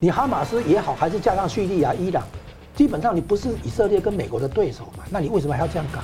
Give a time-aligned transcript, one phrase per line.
[0.00, 2.22] 你哈马斯也好，还是加上叙利亚、伊朗，
[2.76, 5.02] 基本上你不是以色列跟美国的对手嘛？
[5.10, 6.00] 那你为什么还要这样搞？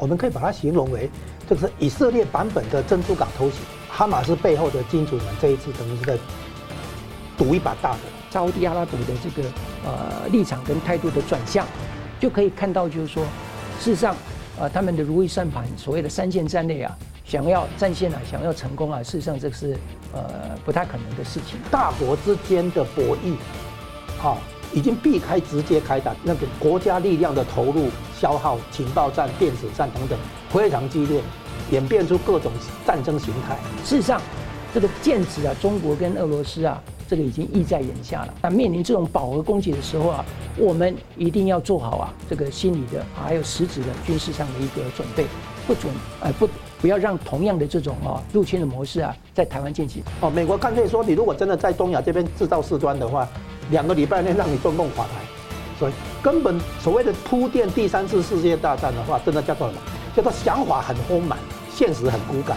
[0.00, 1.10] 我们可以把它形容为，
[1.46, 3.58] 这个是以色列版本的珍珠港偷袭，
[3.90, 6.16] 哈马斯背后的金主们这一次等于是在
[7.36, 7.98] 赌一把大的。
[8.30, 9.50] 沙乌地阿拉伯的这个
[9.84, 11.66] 呃立场跟态度的转向，
[12.18, 13.22] 就可以看到，就是说，
[13.80, 14.16] 事实上，
[14.58, 19.76] 呃，他们的如意算盘，所谓的三线战略啊，想要战线啊，想要成功啊，事实上这是
[20.12, 21.58] 呃不太可能的事情。
[21.70, 23.34] 大国之间的博弈，
[24.18, 24.38] 好，
[24.72, 30.18] 已经避开直接开打，那个国家力量的投入、消耗、情报战、电子战等等，
[30.50, 31.20] 非常激烈，
[31.70, 32.52] 演变出各种
[32.86, 33.56] 战争形态。
[33.84, 34.20] 事实上，
[34.72, 36.82] 这个剑指啊，中国跟俄罗斯啊。
[37.06, 38.34] 这个已经意在眼下了。
[38.40, 40.24] 那面临这种饱和攻击的时候啊，
[40.56, 45.26] 我们一定要做好啊，这个心理的还有实质的军事上的一个准备，
[45.66, 46.48] 不准呃不
[46.84, 50.02] 不要让同样的这种啊入侵的模式啊在台湾进行。
[50.20, 53.26] 哦，美国干脆说，你如果真的在东亚这边制造事端的话，
[53.70, 55.12] 两个礼拜内让你中共垮台。
[55.78, 59.80] 所以根本所谓的铺垫第三次世界大战的话，真的叫做什么？
[60.14, 61.38] 叫做想法很丰满，
[61.70, 62.54] 现实很骨感。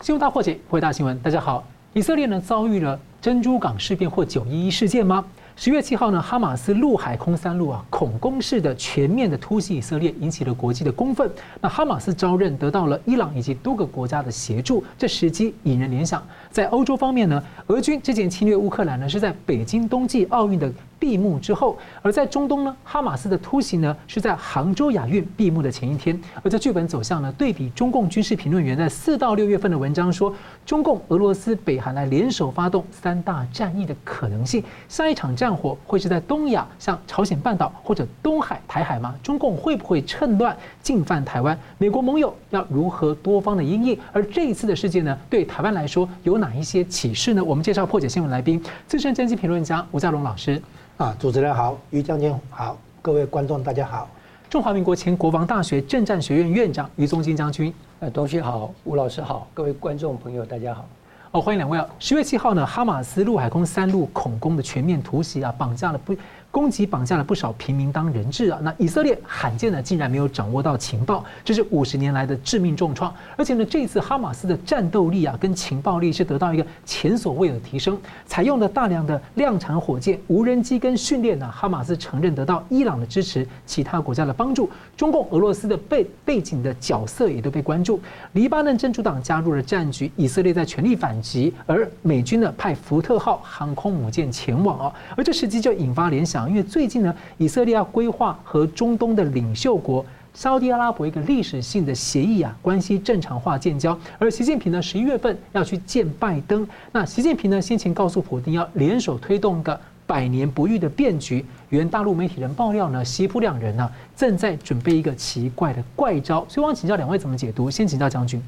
[0.00, 1.62] 新闻大破解，回答新闻，大家好。
[1.92, 5.24] 以色列呢遭遇了珍珠港事变或九一一事件吗？
[5.56, 11.30] 十月七号呢，哈马斯陆海空三路啊恐攻式的全面的突袭以色列，引起了国际的公愤。
[11.60, 16.22] 那哈马斯招认得到了伊朗以及多个国家的协助，这时机引人联想。
[16.50, 20.70] 在欧洲方面呢，俄军之前侵略乌克兰呢是在北京冬季奥运的。
[21.00, 26.20] 闭幕之后，而在中东呢，哈马斯的突袭呢是在杭州亚运闭幕的前一天。
[26.42, 30.30] 而这剧本走向呢，对比中共军事评论员在四到六月份的文章说，
[30.66, 34.62] 中共、俄罗斯、北韩来联手发动三大战役的可能性。
[34.90, 39.14] 下一场战火会是在东亚，像朝鲜半岛或者东海、台海吗？
[39.22, 41.58] 中共会不会趁乱进犯台湾？
[41.78, 43.98] 美国盟友要如何多方的应应？
[44.12, 47.44] 而这一次的事件呢，对台湾来说有哪一些启示呢？
[47.44, 50.60] 我们介绍破解新闻来宾，资深战经评论家吴家龙老师。
[50.96, 54.08] 啊，主持人好，于将军好，各位观众大家好。
[54.48, 60.84] 中华民国前国防大学政战学院院长于宗金将军，呃，同学好，吴老师好，各位观众朋友大家好。
[61.32, 61.86] 哦，欢迎两位啊。
[62.00, 66.16] 十月七号呢，哈马斯陆海空三路恐攻的全面突袭啊，绑架了不。
[66.50, 68.58] 攻击绑架了不少平民当人质啊！
[68.62, 73.14] 那以色列罕见的竟然没有掌握到情报，这是五十年来的致命重创。
[73.36, 77.96] 而且呢，这次哈马斯的战斗力啊，跟情报力是得到一个前所未有的提升，
[78.26, 81.48] 采用了大量的量产火箭、无人机跟训练呢。
[81.50, 88.00] 哈马斯承认得到伊朗的支持，其他国家的帮助，中共、俄罗斯的背背景的角色也都被关注。
[88.32, 96.48] 黎巴嫩真主党加入了战局，以色列在全力反击，而美军呢派福特号航空母舰前往啊，而这时机就引发联想。
[96.48, 103.98] 因为最近呢，以色列要规划和中东的领袖国沙乌地阿拉伯一个历史性的协议啊，关系正常化建交。
[104.16, 106.64] 而习近平呢，十一月份要去见拜登。
[106.92, 109.80] 那习近平呢，先前告诉普京要联手推动一个
[110.10, 111.44] 百年不遇的变局。
[111.68, 116.44] 原大陆媒体人爆料呢，西普两人呢正在准备一个奇怪的怪招。
[116.48, 117.70] 所以，我想请教两位怎么解读？
[117.70, 118.42] 先请教将军。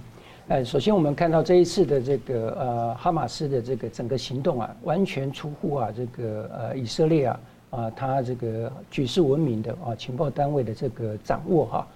[0.49, 7.41] 呃，首先我们看到这一次的这个呃哈马斯的这个整个行动啊，完全出乎啊这个呃以色列啊。
[7.73, 11.87] 啊，他这个举世闻名的啊情报单位的这个掌握哈，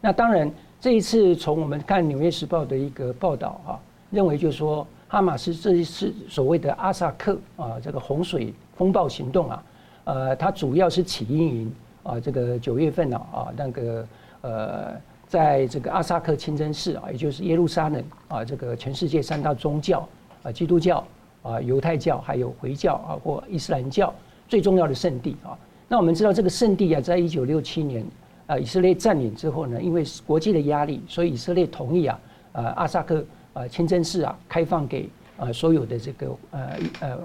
[0.00, 0.50] 那当然
[0.80, 3.78] 这一次从我们看《纽约时报》的一个报道哈，
[4.10, 9.64] 认为就是说哈马斯这一次所谓的阿萨克啊这个洪水风暴行动啊，
[10.04, 11.66] 呃，它主要是起因于
[12.02, 14.06] 啊这个九月份呢啊那个
[14.42, 14.92] 呃
[15.26, 20.06] 在这个阿萨克清真寺啊，也就是耶路撒冷啊这个全世界三大宗教
[20.42, 21.02] 啊基督教
[21.42, 24.12] 啊犹太教还有回教啊或伊斯兰教。
[24.46, 25.56] 最重要的圣地啊，
[25.88, 28.04] 那我们知道这个圣地啊，在一九六七年
[28.48, 32.20] 啊，以色列占领之后呢，因为国际的压力，所以以色列同意啊，
[32.52, 33.24] 呃，阿萨克
[33.56, 35.08] 啊清真寺啊开放给
[35.38, 36.60] 呃所有的这个呃
[37.00, 37.18] 呃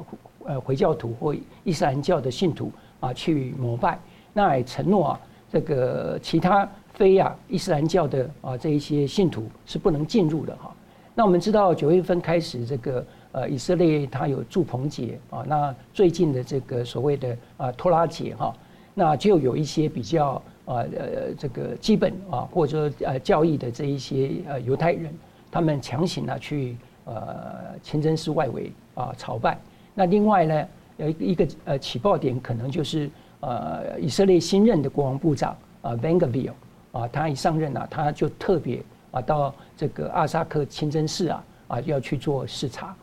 [0.46, 4.00] 呃回教徒或伊斯兰教的信徒啊去膜拜，
[4.32, 5.20] 那也承诺啊，
[5.52, 10.74] 这个其他非啊伊斯兰教的啊这一些信徒是不能进入的哈。
[11.14, 13.06] 那我们知道九月份开始这个。
[13.34, 18.54] 呃，以色列它有祝棚节啊，那最近的这个所谓的啊托拉节哈，
[18.94, 20.32] 那就有一些比较
[20.66, 25.14] 啊呃这个基本啊或者说呃教义的这一些呃犹太人，
[25.52, 29.60] 他们强行呢去呃清真寺外围啊朝拜。
[29.94, 30.68] 那另外呢，
[30.98, 33.10] 有一个呃起爆点可能就是
[33.42, 36.52] 呃以色列新任的国防部长啊 Ben-Gvir
[36.94, 38.82] 啊，他一上任啊，他就特别
[39.12, 42.96] 啊到这个阿萨克清真寺啊啊要去做视察。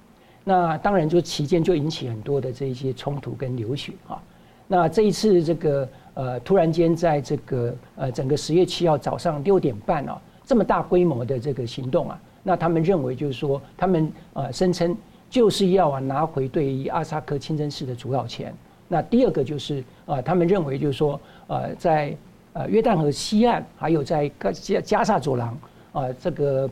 [0.45, 4.19] 那当然，就期间就引起很多的这一些冲突跟流血啊。
[4.67, 14.97] 那这一次这个呃，突然间在这个呃整个十月七号早上六点半啊，这么大规模的这个行动啊，那他们认为就是说，他们呃声称
[15.29, 18.51] 就是要啊拿回对于阿萨克清真寺的主导权。
[18.89, 22.17] 那第二个就是啊，他们认为就是说，呃，在
[22.55, 25.59] 呃约旦河西岸，还有在加加萨走廊
[25.93, 26.71] 啊，这个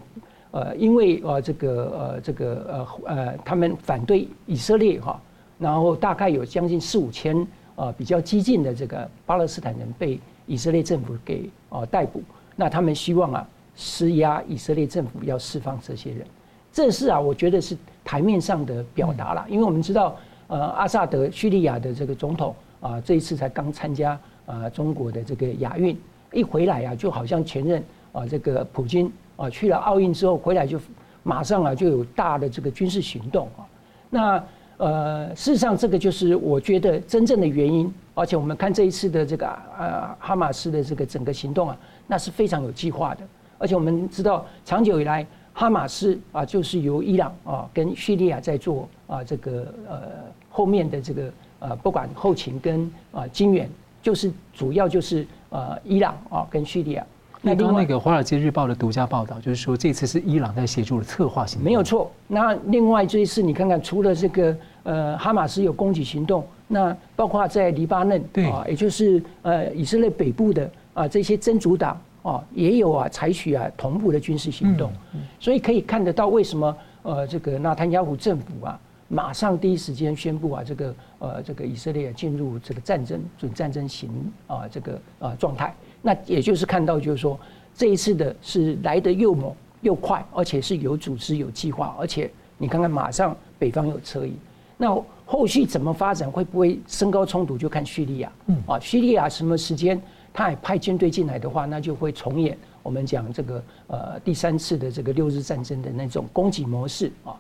[0.51, 1.69] 呃，因为呃这个
[1.99, 5.21] 呃这个呃呃，他们反对以色列哈，
[5.59, 12.23] 然后大概有将近四五千啊比较激进的这个巴勒斯坦人被以色列政府给啊逮捕，
[12.55, 13.47] 那他们希望啊
[13.77, 16.27] 施压以色列政府要释放这些人，
[16.73, 20.17] 这是啊，我觉得是台面上的表达了，因为我们知道。
[20.49, 25.99] 呃，阿萨德叙利亚的这个总统啊，这一次才刚参加啊中国的这个亚运，
[26.33, 27.83] 一回来啊，就好像前任
[28.13, 30.79] 啊这个普京啊去了奥运之后回来就
[31.25, 33.67] 马上啊就有大的这个军事行动啊。
[34.09, 34.45] 那
[34.77, 41.77] 呃，事实上这个就是我觉得真正的原因，而且我们看这一次的这个呃哈马斯的这个整个行动啊，
[42.07, 43.23] 那是非常有计划的，
[43.59, 45.27] 而且我们知道长久以来。
[45.59, 50.03] 哈马斯啊，就是由伊朗啊跟叙利亚在做啊这个呃
[50.51, 53.67] 后面的这个呃不管后勤跟啊金援，
[54.03, 57.03] 就是主要就是呃伊朗啊跟叙利亚。
[57.41, 61.65] 那刚刚那个《华尔街日报》的独家报道，就是说这次是伊朗在协助的策划行动。
[61.65, 62.13] 没有错。
[62.29, 68.23] 那另外这一次你看看，除了这个呃哈马斯有攻击行动，那包括在黎巴嫩
[68.53, 71.99] 啊，也就是呃以色列北部的啊这些真主党。
[72.27, 74.91] 哦，也有啊，采取啊同步的军事行动，
[75.39, 78.77] 所以可以看得到为什么呃这个纳坦雅胡政府啊，
[79.07, 84.11] 马上第一时间宣布啊这个呃这个以色列进入这个战争准战争型
[84.49, 87.39] 啊这个啊状态，那也就是看到就是说
[87.77, 94.33] 这一次的是来得又猛又快，而且是有组织有计划，而且你看看马上北方有车翼，
[94.77, 98.57] 那后续怎么发展，会不会升高冲突，就看叙利亚，嗯。
[98.67, 100.03] 啊叙利亚什么时间？
[100.37, 107.35] 他还派军队进来的话，那就会重演我们讲这个呃第三次的这个六日战争的那种攻击模式啊。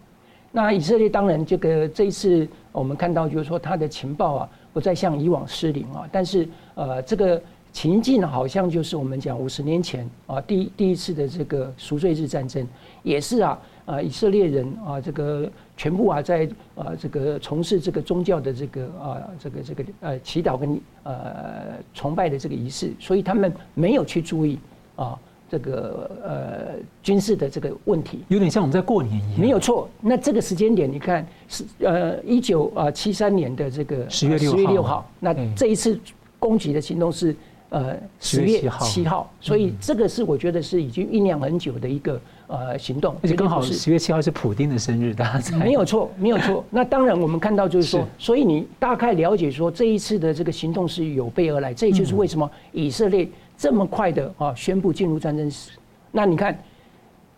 [0.50, 7.43] 那以色列当然这个这一次我们看到就是说他的情报啊不再像以往失灵啊，但是呃这个
[7.76, 12.67] 情境好像就是我们讲五十年前啊第一第一次的这个赎罪日战争
[13.02, 13.58] 也是啊。
[13.84, 24.58] 啊，以色列人啊，这个全部啊，在啊这个从事这个宗教的这个啊这个这个呃祈祷跟呃崇拜的这个仪式，所以他们没有去注意
[24.96, 25.17] 啊
[25.49, 29.40] 这个呃军事的这个问题，有点像我们在过年一样。
[29.40, 35.96] 没有错，那这个时间点，你看是呃一九啊七三年的这个十月六号，十月六号，那这一次
[36.40, 37.37] 攻击的行动是
[37.71, 42.21] 呃十月七号，所以这个是我觉得是已经酝酿很久的一个。
[42.49, 45.57] 呃，行动，而且刚好十月七号是普丁的生日，大家猜。
[45.57, 46.65] 没有错，没有错。
[46.71, 53.29] 那当然，我们看到就是说，所以你大概了解说，这一次的这个行动是有备而来，这也就是为什么以色列
[53.59, 55.73] 这么快的啊宣布进入战争时。
[56.13, 56.57] 那你看，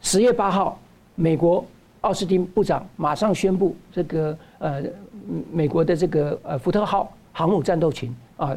[0.02, 0.78] 十月八号，
[1.14, 1.64] 美国
[2.02, 4.82] 奥斯汀部长马上宣布这个呃，
[5.50, 8.54] 美国的这个呃福特号航母战斗群啊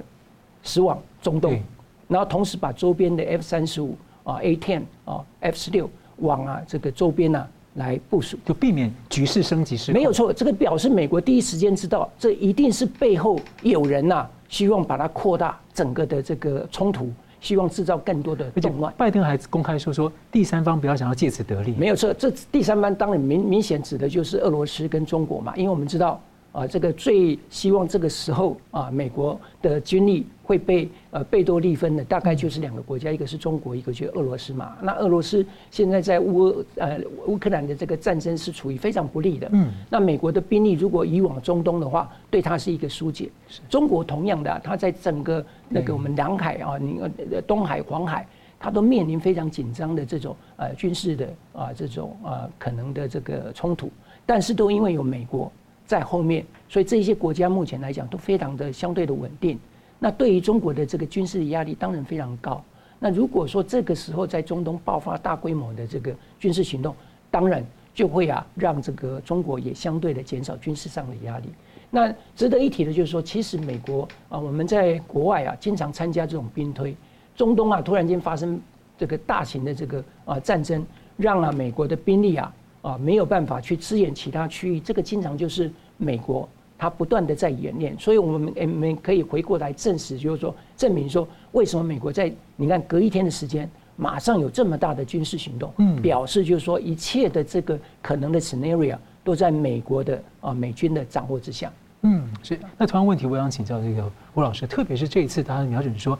[0.63, 1.59] 驶往中东，
[2.07, 5.89] 然后同时把周边的 F 三十五啊 A ten 啊 F 十六。
[6.17, 9.99] 往啊这个周边呢、啊、来部署，就避免局势升级失控。
[9.99, 17.09] 没有错，这个表示美国第一时间知道，这一定是背后有人呐、啊，希望把它扩大整个的这个冲突，
[17.39, 18.93] 希望制造更多的动乱。
[18.95, 21.73] 拜登还公开说说，第三方不要想要借此得利。
[21.75, 26.21] 没有错，这第三方当然明明显指的就是俄罗斯跟中国嘛，因为我们知道。
[26.51, 34.75] 啊，这个最希望这个时候啊，美国的军力会被呃贝多利分的，大概就是两个国家，一个是中国，一个就是俄罗斯嘛。
[34.81, 39.49] 那俄罗斯现在在乌呃乌克兰的这个战争是处于非常不利的。
[39.53, 39.71] 嗯。
[39.89, 43.29] 那美国的兵力如果移往中东的话，对它是一个疏解。
[43.47, 43.61] 是。
[43.69, 46.99] 中国同样的，它在整个那个我们南海啊，你
[47.31, 48.27] 呃东海、黄海，
[48.59, 53.89] 它都面临非常紧张的这种呃军事的啊这种啊可能的这个冲突，
[54.25, 55.49] 但是都因为有美国。
[55.91, 59.59] 在后面，所以这些国家目前来讲都非常的相对的稳定。
[59.99, 62.63] 那对于中国的这个军事的压力当然非常高。
[62.97, 66.95] 那如果说这个时候在中东爆发大规模的这个军事行动，
[67.29, 67.61] 当然
[67.93, 71.49] 就会啊让这个中国也相对的减少军事上的压力。
[71.89, 76.95] 那值得一提的就是说，其实美国啊，我们在国外啊经常参加这种兵推，
[77.35, 78.57] 中东啊突然间发生
[78.97, 80.85] 这个大型的这个啊战争，
[81.17, 82.53] 让啊美国的兵力啊。
[82.81, 86.47] 啊，没有办法去支援其他区域，这个经常就是美国
[86.77, 101.71] 它不断的在演练，所以我们我们可以回过来证实，就是说证明说为什么美国在你看隔一天的时间，马上有这么大的军事行动，嗯，表示就是说一切的这个可能的 scenario 都在美国的啊美军的掌握之下。
[102.01, 102.59] 嗯，是。
[102.79, 106.17] 那同样问题，我想请教这个吴老师，特别是这一次他的瞄准说，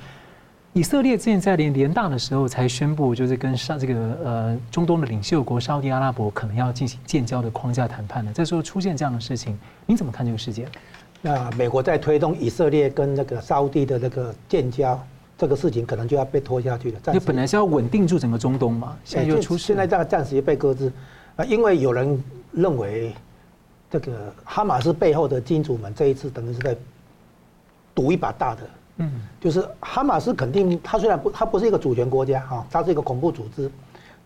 [0.73, 8.31] 以色列之前在联联大的时候才宣布，就是跟上这个呃中东的领袖国沙乌地阿拉伯可能要进行建交的框架谈判了。
[8.31, 10.65] 这时候出现这样的事情，你怎么看这个事件？
[11.21, 14.97] 那美国在推动以色列跟那个沙乌地的那个建交，
[15.37, 16.99] 这个事情可能就要被拖下去了。
[17.13, 19.65] 就本来是要稳定住整个中东嘛，现在又出事。
[19.65, 20.89] 现在这个暂时也被搁置
[21.35, 22.17] 啊，因为有人
[22.53, 23.13] 认为
[23.89, 26.73] 这个哈马斯背后的金主们这一次等于是在
[27.93, 28.61] 赌一把大的。
[28.97, 33.71] 嗯，就是哈马斯肯定，他虽然不，他不是一个主权国家哈，他是一个恐怖组织，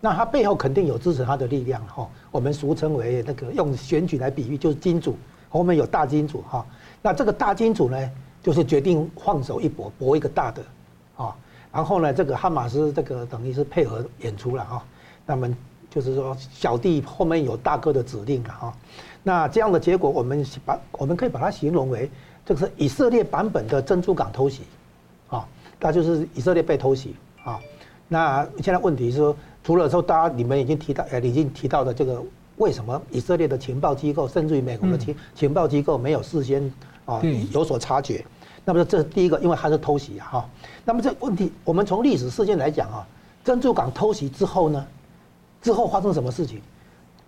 [0.00, 2.06] 那他背后肯定有支持他的力量哈。
[2.30, 5.16] 我们俗称为那个用选举来比喻，就是金主
[5.48, 6.66] 后面有大金主哈。
[7.00, 8.10] 那这个大金主呢，
[8.42, 10.62] 就是决定放手一搏，搏一个大的
[11.16, 11.34] 啊。
[11.72, 14.84] 然后呢，这个哈马斯这个等于是配合演出了哈。
[15.24, 15.48] 那么
[15.88, 18.74] 就是说，小弟后面有大哥的指令了哈。
[19.22, 22.10] 那这样的结果，我们把我们可以把它形容为。
[22.46, 24.62] 这个是以色列版本的珍珠港偷袭，
[25.28, 25.44] 啊，
[25.80, 27.58] 那就是以色列被偷袭啊。
[28.06, 32.22] 那现在问题是说，除了说大家你们已经提到，呃，已经提到的这个，
[32.58, 36.72] 为什么以色列的情报机构，甚至于美国的情情报机构没有事先
[37.04, 38.24] 啊有所察觉？
[38.64, 40.26] 那么这是第一个，因为它是偷袭啊。
[40.30, 40.48] 哈，
[40.84, 43.04] 那么这问题，我们从历史事件来讲啊，
[43.44, 44.86] 珍珠港偷袭之后呢，
[45.60, 46.62] 之后发生什么事情？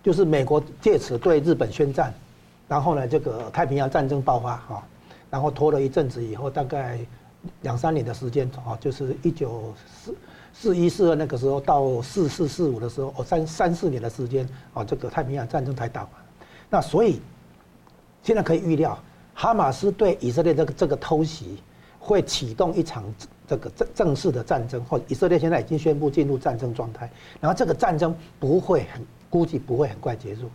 [0.01, 2.13] 就是美国借此对日本宣战，
[2.69, 4.81] 然后呢，这个太平洋战争爆发啊。
[5.29, 6.99] 然后拖了一阵子以后，大概
[7.61, 10.15] 两三年的时间啊，就是一九四
[10.53, 16.11] 四一四二那个时候到四四四五的时候，哦，三三四年的时间啊，这个太平洋战争才打完。
[16.69, 17.21] 那所以
[18.23, 18.97] 现在可以预料，
[19.33, 21.57] 哈马斯对以色列这个这个偷袭
[21.99, 23.03] 会启动一场
[23.47, 27.09] 这个正正式的战争，或以色列现在已经宣布进入战争状态。
[27.39, 30.49] 然后这个战争不会很估计不会很快结束，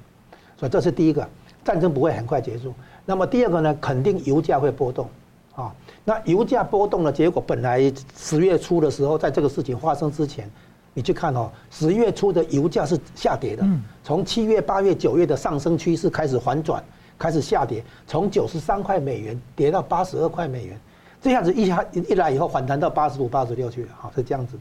[0.57, 1.27] 所以这是第一个，
[1.65, 2.75] 战争不会很快结束。
[3.07, 5.09] 那么第二个呢，肯定油价会波动，
[5.55, 10.51] 啊，那油价波动的结果，本来十月初的时候，在这个事情发生之前，
[10.95, 13.67] 你去看哦，十月初的油价是下跌的，
[14.03, 16.83] 从七月、八月、九月的上升趋势开始反转，
[17.19, 20.81] 开始下跌，从九十三块美元跌到八十二块美元，
[21.21, 24.59] 这样子一下一来以后反弹到八十五、八十六去了，哈，是这样子。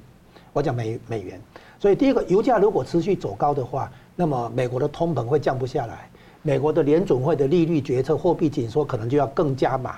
[0.52, 1.42] 我讲美美元，
[1.80, 6.10] 所以第一个，油价如果持续走高的话，那么美国的通膨会降不下来。
[6.46, 9.96] 美国的联准会的利率决策、货币紧缩可能就要更加码，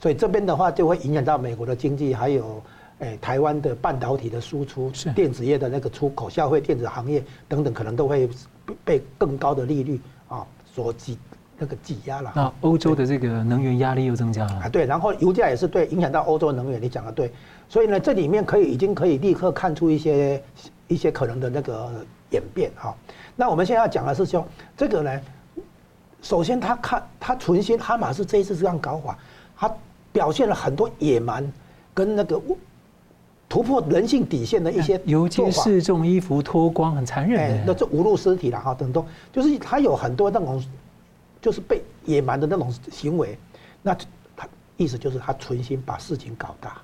[0.00, 2.62] 所以这边的话就会影响到美国的经济，还有
[3.00, 8.26] 诶台湾的半导体的输出、电子业的那个出口、消费电子行业等等，可能都会
[8.82, 11.18] 被更高的利率啊所挤
[11.58, 12.32] 那个挤压了。
[12.34, 14.68] 那欧洲的这个能源压力又增加了啊？
[14.70, 16.80] 对，然后油价也是对，影响到欧洲能源。
[16.80, 17.30] 你讲的对，
[17.68, 20.42] 所以呢，这里面可以已经可以立刻看出一些
[20.88, 21.90] 一些可能的那个
[22.30, 22.96] 演变哈。
[23.36, 25.20] 那我们现在要讲的是说这个呢。
[26.22, 29.18] 首先，他看他存心哈马斯这一次这样搞法，
[29.56, 29.70] 他
[30.12, 31.52] 表现了很多野蛮
[31.92, 32.40] 跟那个
[33.48, 37.58] 突破人性底线的一些游街示众，衣服脱光，很残忍。
[37.58, 40.64] 哎，那这侮辱尸体了哈，等等，就是他有很多那种
[41.40, 43.36] 就是被野蛮的那种行为。
[43.82, 43.92] 那
[44.36, 46.80] 他意思就是他存心把事情搞大，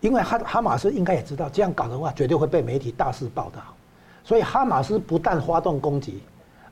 [0.00, 3.62] 因为哈哈马斯应该也知道这样搞的话，绝对会被媒体大肆报道。
[4.22, 6.20] 所以哈马斯不但发动攻击。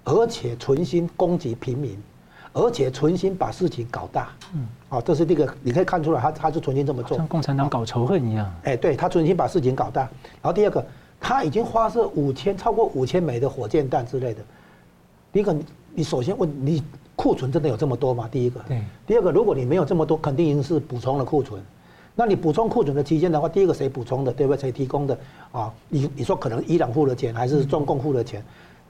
[0.05, 1.97] 而且存心攻击平民，
[2.53, 4.31] 而且存心把事情搞大。
[4.55, 8.53] 嗯，啊，这是这个，你可以看出来，他他是存心这么做，像共产党搞仇恨一样。
[8.65, 10.03] 哎，对，他存心把事情搞大。
[10.03, 10.85] 然后第二个，
[11.21, 14.41] 他已经发射五千超过五千枚的火箭弹之类的。
[15.33, 15.57] 第一个，
[15.95, 16.83] 你首先问你
[17.15, 18.29] 库存真的有这么多吗？
[18.31, 18.61] 第一个。
[18.67, 18.83] 对。
[19.07, 21.63] 第二个，如果你没有这么多，肯定是补充了库存。
[22.15, 24.33] 那你补充库存的期间的话，第一个谁补充的？
[24.33, 24.61] 对不对？
[24.61, 25.17] 谁提供的？
[25.53, 28.45] 啊，你你说可能伊朗付了钱，还是中共付了钱？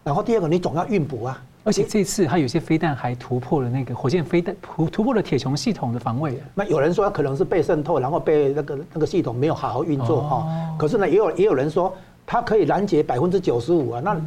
[0.04, 6.40] 然后第二个，你总要运补啊，而且这次它有些飞弹还突破了那个火箭飞弹，突突破了铁穹系统的防卫。
[6.54, 10.36] 那有人说可能是被渗透，然后被那个那个系统没有好好运作哈。
[10.38, 11.94] 哦、可是呢，也有也有人说
[12.26, 14.00] 它可以拦截百分之九十五啊。
[14.00, 14.20] 那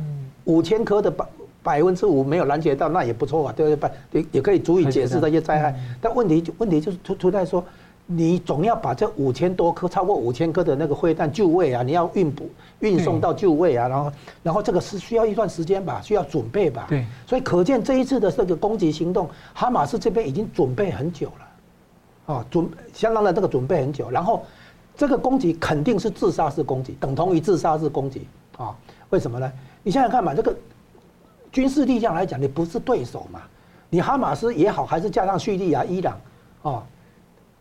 [0.45, 1.25] 五千颗的百
[1.61, 3.91] 百分之五没有拦截到，那也不错啊，对不对？
[4.21, 5.75] 也也可以足以解释这些灾害。
[5.99, 7.63] 但问题问题就是出出在说。
[8.07, 12.47] 你总要把这五千多颗、超过五千颗的那个灰弹就位啊，你要运补、
[12.79, 14.11] 运送到就位啊，然后，
[14.43, 16.85] 然后这个是需要一段时间吧，需要准备吧。
[16.87, 17.03] 对。
[17.25, 24.09] 所以可见这一次的这个攻击行动，哈马斯这边已经准备很久了，啊，准相当的这个准备很久。
[24.11, 24.43] 然后，
[24.95, 28.75] 这个攻击肯定是自杀式攻击，等同于自杀式攻击啊？
[29.09, 29.51] 为什么呢？
[29.81, 30.55] 你想想看嘛，这个
[31.51, 33.41] 军事力量来讲，你不是对手嘛？
[33.89, 36.19] 你哈马斯也好，还是加上叙利亚、伊朗
[36.61, 36.83] 啊？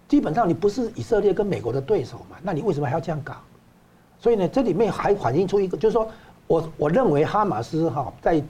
[0.08, 2.36] 基本上你不是以色列跟美国的对手嘛？
[2.42, 3.34] 那你为什么还要这样搞？
[4.18, 6.08] 所以呢，这里面还反映出一个，就是说
[6.46, 8.42] 我我认为哈马斯哈在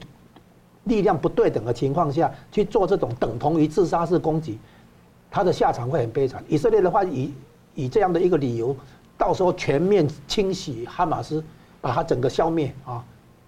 [0.83, 4.59] 力量不对等的情况下去做这种等同于自杀式攻击，
[5.31, 6.43] 他的下场会很悲惨。
[6.47, 7.33] 以色列的话以
[7.73, 8.75] 以这样的一个理由
[9.17, 11.43] 到时候全面清洗哈马斯，
[11.81, 13.03] 把它整个消灭啊，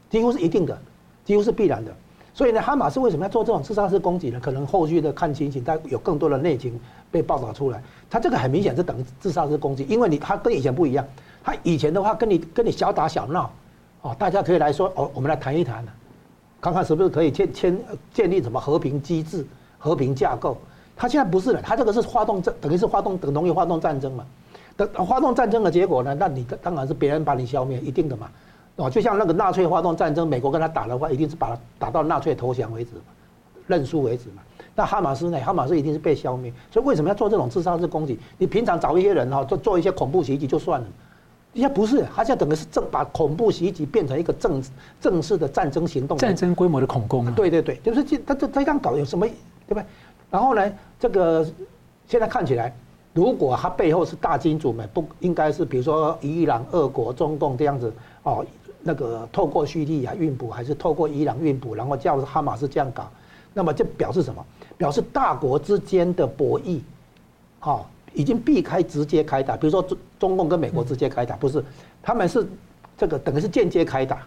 [0.10, 0.78] 几乎是一定的，
[1.24, 1.94] 几乎是必然的。
[2.34, 4.40] 所以呢，哈马斯为什么要做这种自杀式攻击呢？
[4.40, 6.80] 可能后续的看情形，但有更多的内情
[7.12, 7.82] 被报道出来。
[8.10, 11.06] 他这个很明显是等于自杀式攻击，因为你他跟以前不一样，
[11.44, 13.52] 他以前的话跟你跟你小打小闹，
[14.02, 15.86] 哦，大家可以来说哦，我们来谈一谈，
[16.62, 17.80] 看看是不是可以建建
[18.14, 19.46] 建立什么和平机制、
[19.78, 20.58] 和平架构。
[20.96, 24.26] 他现在不是了，他这个是发动战，等于是发动等同于发动战争嘛。
[24.76, 26.16] 等发动战争的结果呢？
[26.20, 28.30] 那你当然是别人把你消灭，一定的嘛。
[28.78, 32.92] 哦，就像那个纳粹发动战争，美国跟他打的话，一定是把他打到纳粹投降为止，
[33.66, 34.42] 认输为止嘛。
[34.78, 35.40] 那哈马斯呢？
[35.42, 36.54] 哈马斯一定是被消灭。
[36.72, 38.20] 所以为什么要做这种自杀式攻击？
[38.38, 40.88] 你平常找一些人哈，做做一些恐怖袭击就算了。
[41.54, 44.64] 人家不是，他现在等于是正把恐怖袭击变成一个正
[45.02, 47.26] 正式的战争行动，战争规模的恐攻。
[47.34, 49.84] 对对对，就是这他这他这样搞有什么对不对？
[50.30, 51.44] 然后呢，这个
[52.08, 52.72] 现在看起来。
[53.14, 57.92] 如果他背后是大金主们，不应该是比如说伊朗、俄国、中共这样子
[58.22, 58.46] 哦，
[58.84, 63.10] 那个透过叙利亚运补，还是透过伊朗运补，然后叫哈马斯这样搞，
[63.56, 64.46] 那么这表示什么？
[64.78, 66.80] 表示大国之间的博弈，
[67.62, 69.58] 哦，已经避开直接开打。
[69.58, 71.64] 比如说中中共跟美国直接开打，不是，
[72.02, 72.48] 他们是
[72.98, 74.26] 这个等于是间接开打，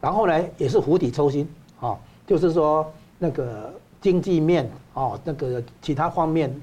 [0.00, 1.48] 然后呢也是釜底抽薪，
[1.80, 6.54] 哦，就是说那个经济面哦，那个其他方面。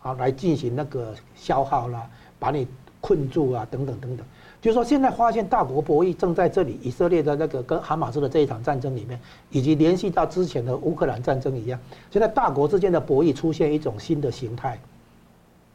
[0.00, 2.68] 啊，来进行那个消耗啦，把你
[3.00, 4.24] 困住啊，等等等等。
[4.60, 9.18] 就是说，现在发现大国博弈正在这里，以色列的那个跟哈马斯的这一场战争里面，
[9.50, 11.78] 以及联系到之前的乌克兰战争一样，
[12.10, 14.78] 现在大国之间的博弈出现一种新的形态。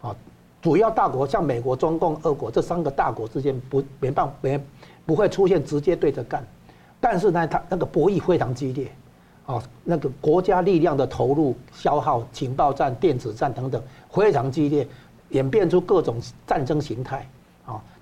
[0.01, 0.13] 啊，
[0.61, 4.59] 主要大国像美国、中共、俄国这三个大国之间不没办法没
[5.05, 6.45] 不会出现直接对着干，
[6.99, 8.91] 但是呢，它那个博弈非常激烈。
[9.45, 14.87] 哦，那个国家力量的投入、消耗、情报战、电子战等等，非常激烈，
[15.29, 16.15] 演变出各种
[16.47, 17.27] 战争形态。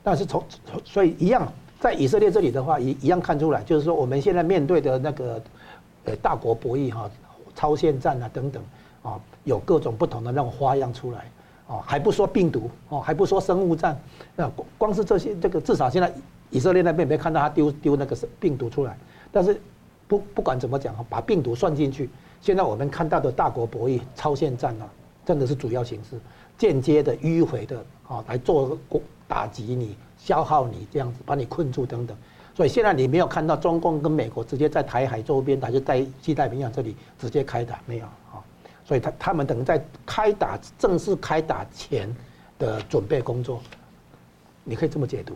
[0.04, 0.44] 但是从
[0.84, 5.42] 所以一样，在以色列这里的话，一一样看出来，就是说我们现在面对的那个
[6.06, 7.10] 呃大国博弈哈，
[7.56, 8.64] 超限战啊等等，
[9.04, 11.30] 啊，有各种不同的那种花样出来。
[11.68, 13.98] 哦，还不说病毒，哦，还不说生物战，
[14.36, 16.12] 那光光是这些，这个至少现在
[16.50, 18.98] 以色列那边没看到他丢丢那个病毒出来，
[19.32, 19.60] 但是。
[20.08, 22.10] 不不管怎么讲，把病毒算进去，
[22.42, 24.84] 现在我们看到的大国博弈、超限战啊，
[25.26, 26.20] 真的是主要形式，
[26.58, 28.78] 间接的、迂回的啊，来做
[29.32, 32.18] 打击你、消耗你这样子，把你困住等等。
[32.54, 38.44] 所以现在你没有看到中共跟美国直接在台海周边，还是在西太平洋这里直接开打，没有啊。
[38.84, 42.14] 所以他他们等于在开打正式开打前
[42.60, 43.62] 的准备工作，
[44.66, 45.34] 你可以这么解读。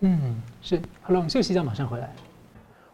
[0.00, 0.76] 嗯，是。
[1.00, 2.12] 好了，我们休息一下，马上回来。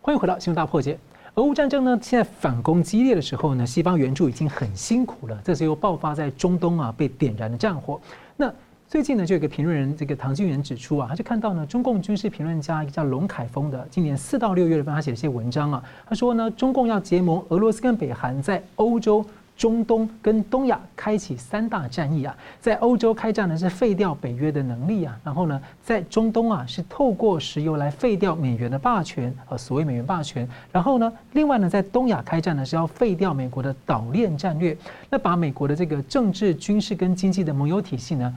[0.01, 0.95] 欢迎回到《新闻大破解》。
[1.35, 5.39] 俄乌战争呢，现在反攻激烈的时候呢，西方援助已经很辛苦了。
[5.45, 8.01] 这时又爆发在中东啊，被点燃的战火。
[8.37, 8.51] 那
[8.89, 19.25] 最近呢，就有个评论人，这个唐金元指出啊，他就看到呢，中共军事评论家一个叫龙凯峰的，今年四到六月份他写了一些文章啊，他说呢，中共要结盟俄罗斯跟北韩，在欧洲。
[19.57, 34.77] 中东跟东亚开启三大战役啊，在欧洲开战呢是废掉北约的能力啊，然后呢，在中东啊是透过石油来废掉美元的霸权，呃，所谓美元霸权，然后呢，另外呢，在东亚开战呢是要废掉美国的岛链战略，
[35.09, 38.37] 那把美国的这个政治、军事跟经济的盟友体系呢，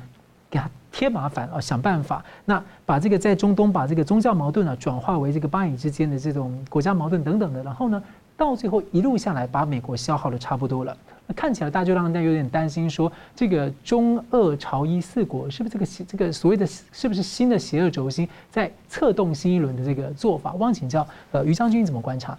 [0.50, 8.02] 给他添麻烦啊，想办法，那把这个在中东把这个宗教矛盾啊转化为这个巴以之间的这种国家矛盾等等的，然后呢。
[8.40, 10.96] 到最后一路下来，把美国消耗的差不多了。
[11.28, 20.54] 那看起来，大家就让人家有点担心，说这个中俄朝伊四国是不是这个这个所谓的是不是新的邪恶轴心，在策动新一轮的这个做法？
[20.54, 22.38] 我想请教，呃，于将军怎么观察？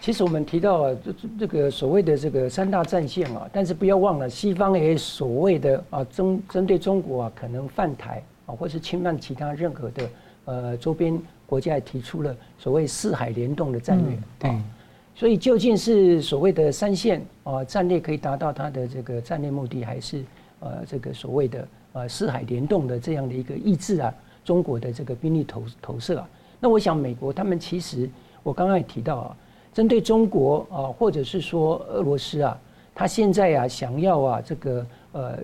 [0.00, 10.10] 其实我们提到啊，这这个所谓的这个三大战线啊，但是不要忘了，西方也所谓的啊针针对中国啊可能犯台啊，或是侵犯其他任何的
[10.44, 14.18] 呃周边国家，也提出了所谓四海联动的战略。
[14.38, 14.50] 对。
[15.18, 20.22] 所以究竟是所谓的三线啊战略可以达到它的这个战略目的，还是
[20.60, 24.12] 呃这个所谓的呃四海联动的这样的一个意志啊
[24.44, 26.28] 中国的这个兵力投投射啊？
[26.60, 28.08] 那我想美国他们其实
[28.42, 29.36] 我刚刚也提到啊，
[29.76, 32.58] 针对中国啊或者是说俄罗斯啊，
[32.94, 35.38] 他现在啊想要啊这个呃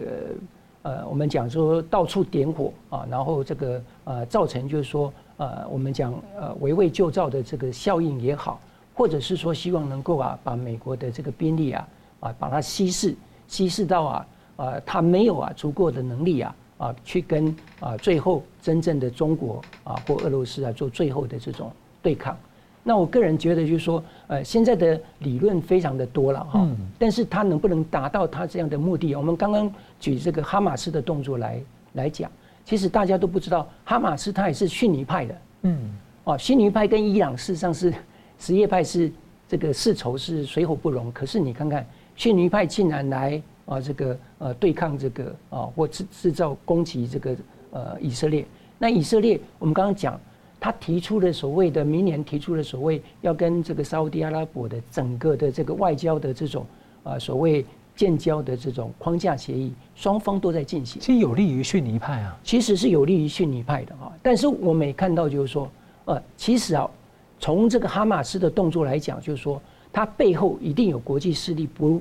[0.81, 8.59] 呃我们讲说到处点火啊，然后这个呃造成就是说呃我们讲呃围魏救赵的这个效应也好。
[8.95, 11.89] 或者是说希望能够啊把美国的这个兵力啊
[12.21, 13.15] 啊把它稀释
[13.49, 21.71] 稀释到啊啊他没有啊足够的能力啊啊去跟啊最后真正的中国啊或俄罗斯啊做最后的这种
[22.03, 22.37] 对抗。
[22.83, 26.69] 那我个人觉得就是说呃现在的理论非常的多了哈，
[26.99, 29.15] 但是他能不能达到他这样的目的？
[29.15, 32.31] 我们刚刚举这个哈马斯的动作来来讲，
[32.65, 35.35] 其实大家都不知道，哈马斯他也是逊尼派的。
[35.63, 35.79] 嗯，
[36.25, 37.95] 哦，逊尼派跟伊朗事实上是
[38.39, 39.13] 什叶派是
[39.47, 41.13] 这个世仇是水火不容。
[41.13, 47.37] 可是你看看，逊尼派竟然来啊这个呃对抗这个啊或制制造攻击这个
[47.71, 48.45] 呃以色列。
[48.77, 50.21] 那以色列我们刚刚讲，
[50.63, 56.65] 他提出的所谓的明年提出的所谓要跟这个沙乌地阿拉伯的整个的这个外交的这种
[57.03, 57.67] 啊所谓。
[57.95, 64.11] 建交的这种框架协议，双方都在进行，其实有利于逊尼派啊，其实是有利于逊尼派的啊。
[64.23, 65.71] 但是我们也看到，就是说，
[66.07, 66.91] 呃，其实啊，
[67.39, 69.61] 从这个哈马斯的动作来讲，就是说，
[69.93, 72.01] 它背后一定有国际势力不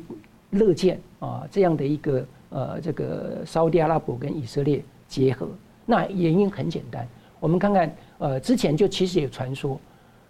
[0.51, 5.45] 乐见啊这样的一个呃这个沙乌地阿拉伯跟以色列结合。
[5.85, 7.05] 那原因很简单，
[7.37, 9.79] 我们看看，呃，之前就其实也传说，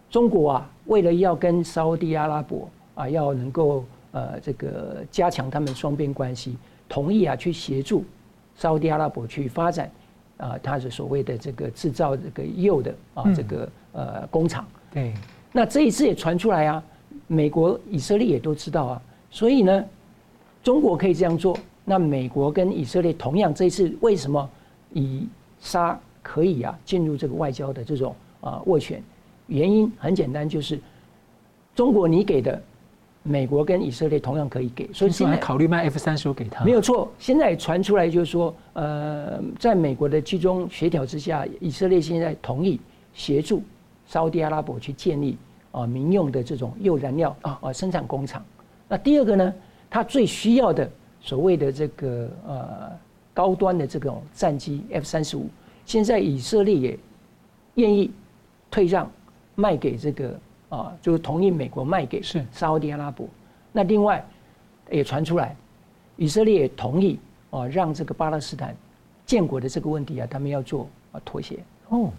[0.10, 3.84] 中国啊，为了要跟沙乌地阿拉伯啊要能够。
[4.14, 6.58] 呃，这个加强他们双边关系，
[6.90, 8.04] 同意啊去协助
[8.58, 9.90] 沙乌地阿拉伯去发展
[10.36, 14.68] 啊，它是所谓的这个制造这个铀的啊这个呃工厂。
[14.94, 15.14] 对。
[15.54, 16.84] 那这一次也传出来啊，
[17.28, 19.86] 美国、以色列也都知道啊，所以呢，
[20.62, 24.50] 中国可以这样做，那美国跟以色列同样这一次为什么
[24.92, 25.26] 以
[25.62, 29.02] 沙可以啊进入这个外交的这种啊斡旋？
[29.48, 30.80] 原因很简单，就是
[31.76, 32.62] 中国你给的。
[33.24, 36.66] 美国跟以色列同样可以给，所以现在考虑卖 F 三十五给他。
[36.66, 42.82] 没有错，现在传出来就是说，呃，在美国的居中协调之下，以色列现在同意
[43.14, 43.62] 协助
[44.08, 45.38] 沙乌地阿拉伯去建立
[45.72, 48.44] 啊民用的这种铀燃料啊啊生产工厂。
[48.88, 49.54] 那第二个呢，
[49.88, 50.90] 他最需要的
[51.22, 52.92] 所谓的这个呃
[53.36, 55.48] 高端的这种战机 F 三十五，
[55.92, 57.00] 现在以色列也
[57.76, 58.10] 愿意
[58.70, 59.12] 退让
[59.56, 60.40] 卖给这个。
[60.72, 63.28] 啊，就是同意美国卖给是沙乌地阿拉伯。
[63.74, 64.26] 那另外
[64.90, 65.54] 也传出来，
[66.16, 68.74] 以色列也同意啊，让这个巴勒斯坦
[69.26, 71.60] 建国的这个问题啊，他们要做啊妥协。
[71.90, 72.10] 哦，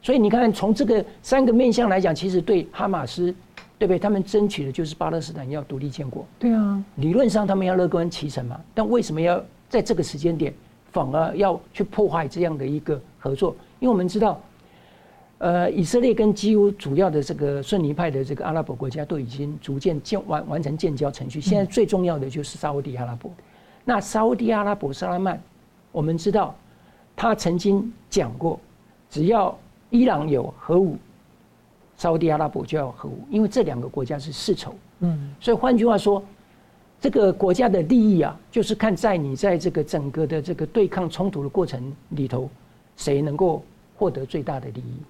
[0.00, 3.24] 所以你看，从这个三个面向来讲，其实对哈马斯，
[3.78, 3.98] 对不对？
[3.98, 6.24] 他们争取的就是巴勒斯坦要独立建国。
[6.38, 8.58] 对啊，理论上他们要乐观其成嘛。
[8.72, 9.38] 但为什么要
[9.68, 10.50] 在这个时间点，
[10.92, 13.54] 反而要去破坏这样的一个合作？
[13.80, 14.40] 因为我们知道。
[15.40, 21.40] 呃，以色列跟几乎主要的这个逊尼派的这个阿拉伯国家都已经逐渐建完完成建交程序。
[21.40, 23.30] 现在最重要的就是沙乌地阿拉伯。
[23.84, 25.40] 那沙乌地阿拉伯萨拉曼，
[25.92, 26.52] 我们知道
[27.14, 28.58] 他曾经讲过，
[29.08, 29.56] 只要
[29.90, 30.96] 伊朗有核武，
[31.96, 34.74] 沙乌地阿拉伯就要核武，因为这两个国家是世仇。
[34.98, 36.20] 嗯，所以换句话说，
[37.00, 42.50] 这个国家的利益啊，就是看在你在这个整个的这个对抗冲突的过程里头，
[42.98, 43.64] 谁能够
[43.96, 45.02] 获得最大的利益。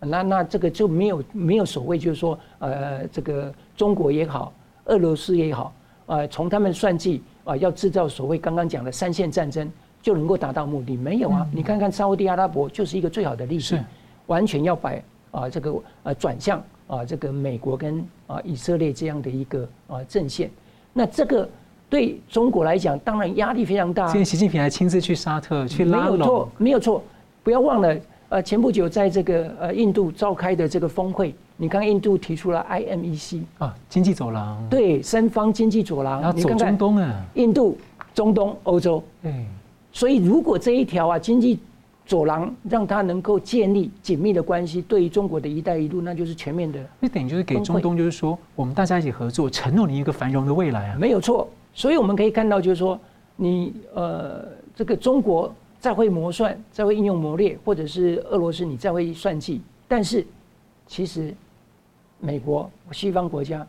[0.00, 4.52] 那那这个就没有没有所谓，就是说，呃，这个中国也好，
[4.86, 5.72] 俄罗斯也好，
[6.06, 9.70] 呃，从他们算计啊，要制造所谓刚刚讲的三线战争，
[10.02, 10.96] 就能够达到目的？
[10.96, 11.46] 没有啊！
[11.50, 13.78] 你看看沙乌地阿拉伯就是一个最好的例子，
[14.26, 20.50] 完全要摆啊这个呃转向啊这个美国跟啊以色列这样的一个啊阵线。
[20.92, 21.48] 那这个
[21.88, 24.06] 对中国来讲，当然压力非常大。
[24.08, 27.02] 现在习近平还亲自去沙特去拉拢，没有错，没有错，
[27.46, 27.96] 不要忘了。
[28.28, 37.78] 呃，前不久在这个呃印度召开的这个峰会，你看印度提出了 IMEC 啊，经济走廊，对，三方经济走廊，要走中东啊，印度、
[38.12, 39.46] 中东、欧洲，对，
[39.92, 41.60] 所以如果这一条啊经济
[42.04, 51.48] 走廊让它能够建立紧密的关系，对于中国的一带一路，那就是全面的，那等于就是给中东，就是说我们大家一起合作，承诺你一个繁荣的未来啊，没有错。
[51.72, 52.98] 所以我们可以看到，就是说
[53.36, 55.54] 你呃这个中国。
[55.86, 59.60] 再会磨算，再会应用磨略，或者是俄罗斯，你再会算计。
[59.86, 60.26] 但是，
[60.84, 61.32] 其实
[62.18, 63.64] 美国西方国家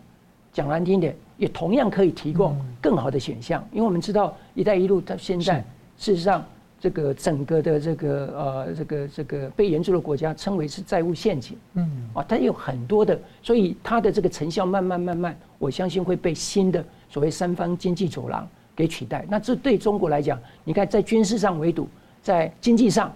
[0.51, 3.63] 讲难听点，也同样可以提供更好的选项。
[3.71, 5.63] 因为我们知道“一带一路”到现在
[5.95, 6.43] 事实上
[6.79, 11.55] 这个整个的这个呃这个这个被援助的国家称为是债务陷阱。
[11.75, 19.23] 嗯，啊，它有很多的，所以它的这个成效慢慢慢慢，我相信会被新的所谓三方经济走廊给取代。
[19.29, 21.87] 那这对中国来讲，你看在军事上围堵。
[22.21, 23.13] 在经济上，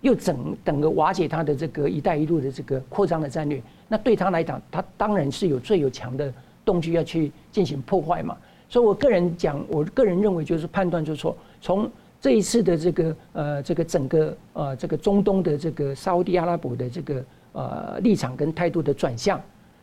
[0.00, 6.32] 又整整个瓦解他的这个“一带一路”的这个扩张的战略，那对他来讲，他当然是有最有强的
[6.64, 8.36] 动机要去进行破坏嘛。
[8.68, 19.40] 所以我个人讲，我个人认为就是判断就是说，从这一次的这个呃这个整个呃这个中东的这个沙乌地阿拉伯的这个呃立场跟态度的转向，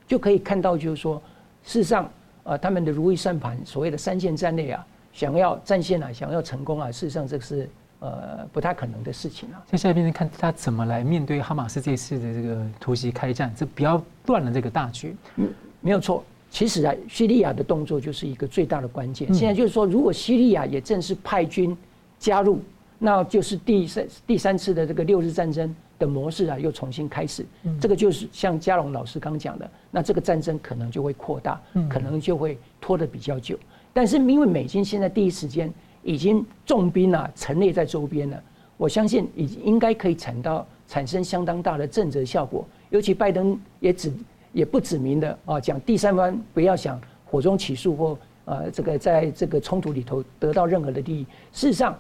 [0.08, 1.22] 就可以看到就是说，
[1.64, 2.10] 事实上
[2.44, 7.70] 呃他们的如意算盘，所谓的三线战略啊，想要战线啊，想要成功啊，事实上这是。
[8.06, 9.58] 呃，不太可能的事情啊。
[9.72, 15.16] 接下来变成看他怎么来面对哈马斯这次的这个突袭开战，这不要乱了这个大局。
[15.38, 15.50] 嗯，
[15.82, 16.24] 没有错。
[16.52, 19.34] 其实啊，叙利亚的动作就是一个最大的关键。
[19.34, 21.76] 现在就是说，如果叙利亚也正式派军
[22.20, 22.60] 加入，
[23.00, 27.44] 那就是第三第三次的这个六日战争的模式啊，又重新开始。
[27.82, 33.58] 这个就是像嘉龙老师刚讲的，那这个战争可能就会扩大，可能就会拖得比较久。
[33.92, 35.74] 但是因为美军现在第一时间
[36.06, 38.42] 已经重兵啊陈列在周边了，
[38.78, 42.66] 我相信已应该可以产到产生相当大的震慑效果。
[42.90, 44.14] 尤其拜登也指
[44.54, 51.26] 也不指明的啊，讲第三方不要想火中起诉或呃这个在这个冲突里头得到任何的利益。
[51.52, 51.94] 事实上。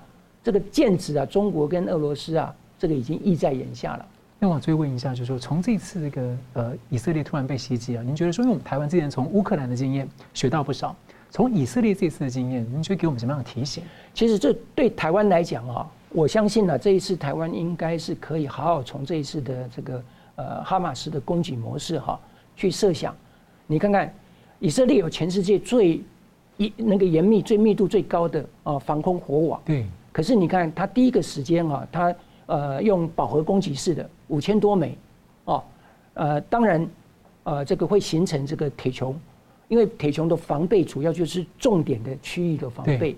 [0.46, 4.06] 这个剑指啊，中国跟俄罗斯啊，这个已经意在眼下了。
[4.38, 10.96] 那我追问一下，就是说，从这次这个呃以色列突然被袭击啊，您觉得说，因为我们台湾之前从乌克兰的经验学到不少，
[11.36, 13.84] 从以色列这次的经验，您觉得给我们什么样的提醒？
[14.14, 20.02] 其实这对台湾来讲啊，我相信呢、啊，这一次台湾应该是可以好好从这一次的这个
[20.36, 22.20] 呃哈马斯的攻击模式哈、啊，
[22.56, 23.14] 去设想。
[23.68, 24.14] 你看看，
[24.60, 26.02] 以色列有全世界最
[26.56, 29.62] 一那个严密、最密度最高的啊防空火网。
[29.66, 29.86] 对。
[30.14, 34.98] 可是你看，他第一个时间啊，他呃用饱和攻击式的五千多枚，
[35.44, 35.62] 哦，
[36.14, 36.88] 呃，当然，
[37.44, 39.14] 呃，这个会形成这个铁穹，
[39.68, 43.16] 因为铁穹的防备主要就是重点的区域的防备，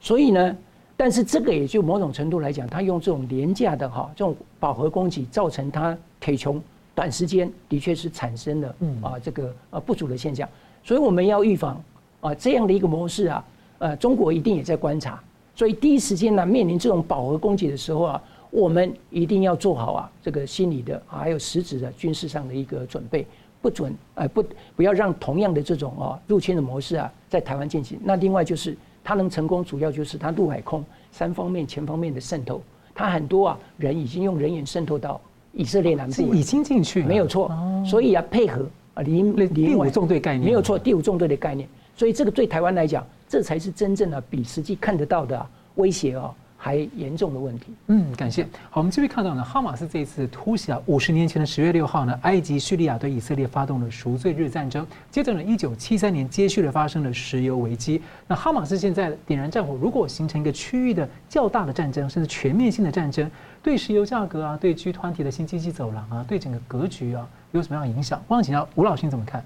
[0.00, 0.56] 所以呢，
[0.96, 6.60] 但是这个也就某种程度来讲，他用这种廉价的哈这种饱和攻击，造成他铁穹
[6.94, 10.48] 短时间的确是产生了啊这个呃不足的现象，
[10.84, 11.82] 所以我们要预防
[12.20, 13.44] 啊这样的一个模式啊，
[13.78, 15.20] 呃，中国一定也在观察。
[15.56, 23.26] 所以第一时间呢，面临这种饱和攻击的时候啊，我们一定要做好啊，这个心理的还有实质的军事上的一个准备，
[23.60, 24.44] 不准呃不
[24.76, 27.98] 不要让同样的这种啊入侵的模式啊在台湾进行。
[28.02, 32.62] 那另外就是它能成功，主要就是它陆海空三方面全方面的渗透，
[32.94, 35.20] 它很多啊人已经用人眼渗透到
[35.52, 37.50] 以色列南部，已经进去，没有错。
[37.84, 41.68] 所以啊，配合啊，离第五纵队概念没有错，第五纵队的概念。
[41.96, 43.06] 所以这个对台湾来讲。
[43.30, 45.46] 这才是真正的比实际看得到的
[45.76, 47.72] 威胁啊还严重的问题。
[47.86, 48.44] 嗯，感谢。
[48.68, 54.86] 好，我们继续看到呢，哈马斯这一次突袭啊，五十年前的十月六号呢，埃及、叙利亚对以色列发动了赎罪日战争。
[55.10, 58.02] 接着呢，一九七三年接续了发生了石油危机。
[58.26, 63.30] 那哈马斯现在点燃战火，如果形成一个区域的较大的战争，甚至全面性的战争，
[63.62, 68.22] 对石油价格啊，对 G 团体的新经济走廊啊，对整个格局啊，有什么样的影响？
[68.28, 69.42] 我想请教吴老师你怎么看？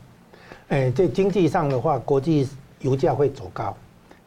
[0.68, 2.48] 哎，在经济上的话，国际。
[2.80, 3.74] 油价会走高，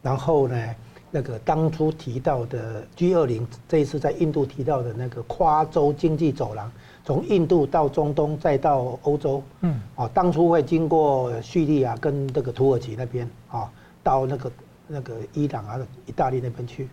[0.02, 0.74] 然后呢，
[1.10, 6.70] 那个当初提到的 G 二零这一次在印度提到的那个跨洲经济走廊，
[7.04, 13.70] 从印度到中东再到欧洲，嗯，哦，当初会经过叙利亚跟这个土耳其那边啊，
[14.02, 14.52] 到那个
[14.86, 16.88] 那个伊朗啊、意大利那边去，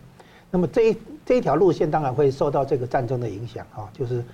[0.50, 4.24] 那么这一这一条路线当然会受到这个战争的影响啊，就是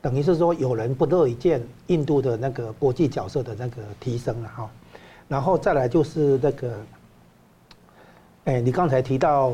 [0.00, 4.70] 等于是说有人不乐意见印度的那个国际角色的那个提升了哈。
[5.28, 6.72] 然后再来就是那个，
[8.48, 9.52] 哎，你刚才提到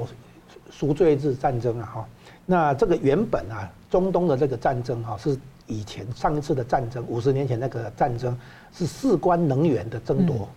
[0.70, 2.08] 赎罪日战争啊，哈，
[2.46, 8.38] 那这个原本啊，中东的这个战争哈，是以前上一次的战争，五十年前那个战争
[8.72, 10.48] 是事关能源的争夺，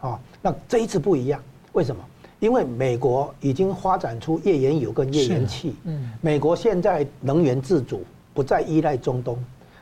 [0.00, 1.38] 啊，那这一次不一样，
[1.74, 2.02] 为什么？
[2.40, 8.02] 因为美国已经发展出页岩油跟页岩气，嗯，美国现在能源自主，
[8.32, 9.36] 不再依赖中东，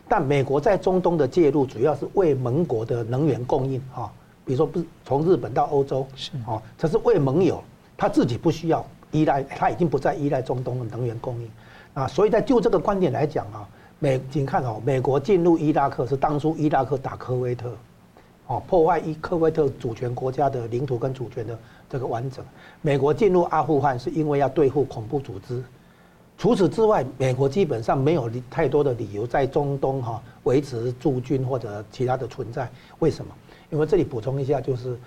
[0.09, 4.11] 但美国在中东的介入，主要是为盟国的能源供应，哈。
[4.43, 7.63] 比如说，不是从日本到欧洲，是哦，这是为盟友，
[8.01, 11.51] 他自己不需要依赖，他已经不再依赖中东的能源供应，
[11.93, 17.77] 啊，所以在就这个观点来讲啊，美，请看哦，美国进入伊拉克是当初伊拉克打科威特，
[18.47, 21.59] 哦，破坏伊科威特主权国家的领土跟主权的
[21.91, 22.43] 这个完整。
[22.81, 25.63] 美国进入阿富汗是因为要对付恐怖组织，
[26.39, 32.67] 除此之外，美国基本上没有太多的理由在中东哈维持驻军或者其他的存在。
[33.01, 33.31] 为什么？
[33.69, 34.99] 因为这里补充一下，就是，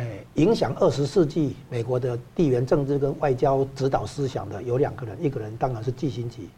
[0.00, 6.48] 诶，影响二十世纪美国的地缘政治跟外交指导思想的有两个人，一个人当然是季辛吉，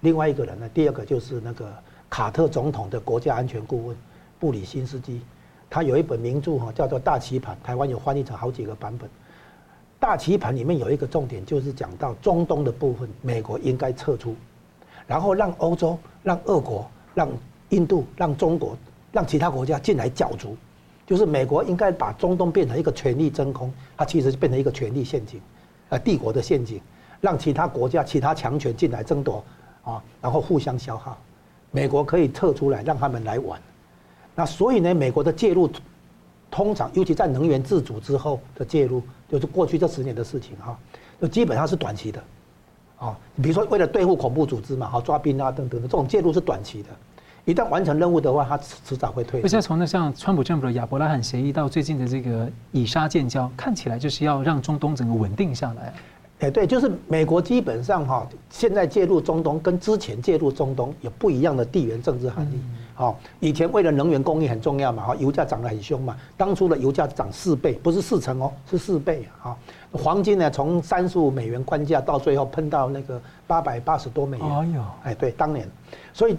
[0.00, 1.72] 另外一个人呢，第二个就是那个
[2.10, 3.96] 卡特总统的国家安全顾问
[4.38, 5.22] 布里辛斯基，
[5.70, 9.08] 他有一本名著哈，叫做《大棋盘》，台湾有翻译成好几个版本。
[9.98, 14.36] 《大棋盘》里面有一个重点，就是讲到中东的部分，美国应该撤出，
[15.06, 17.30] 然后让欧洲、让俄国、让
[17.70, 18.76] 印度、让中国、
[19.10, 20.54] 让其他国家进来角逐。
[21.10, 25.40] 就是美国应该把中东变成一个权力真空，它其实就变成一个权力陷阱，
[25.88, 26.80] 呃，帝国的陷阱，
[27.20, 29.44] 让其他国家、其他强权进来争夺，
[29.82, 31.18] 啊，然后互相消耗。
[31.72, 33.60] 美国可以撤出来，让他们来玩。
[34.36, 35.68] 那所以呢，美国的介入，
[36.48, 40.78] 通常尤其在能源自主之后的介入，就是过去这十年的事情哈，
[41.20, 42.22] 就基本上是短期的，
[43.00, 46.88] 啊，比如说为了对付恐怖组织嘛，好抓兵啊等等的这种介入是短期的。
[47.44, 49.40] 一旦完成任务的话，他迟迟早会退。
[49.42, 55.92] 而且从那像川普政府的亚伯拉罕协议到最近的这个以沙建交，看起来就是要让中东整个稳定下来。
[56.40, 62.58] 哎，对，就是美国基本上哈，现在介入中东跟之前介入中东有不一样的地缘政治含义。
[62.94, 69.54] 好，以前为了能源供应很重要嘛，哈，油价涨得很凶嘛，当初的油价涨四倍，不是四成哦，是四倍啊。
[69.92, 74.48] 黄金呢，从三十五美元关价到最后喷到那个八百八十多美元。
[74.48, 75.68] 哎呦，哎，对，当年，
[76.14, 76.38] 所以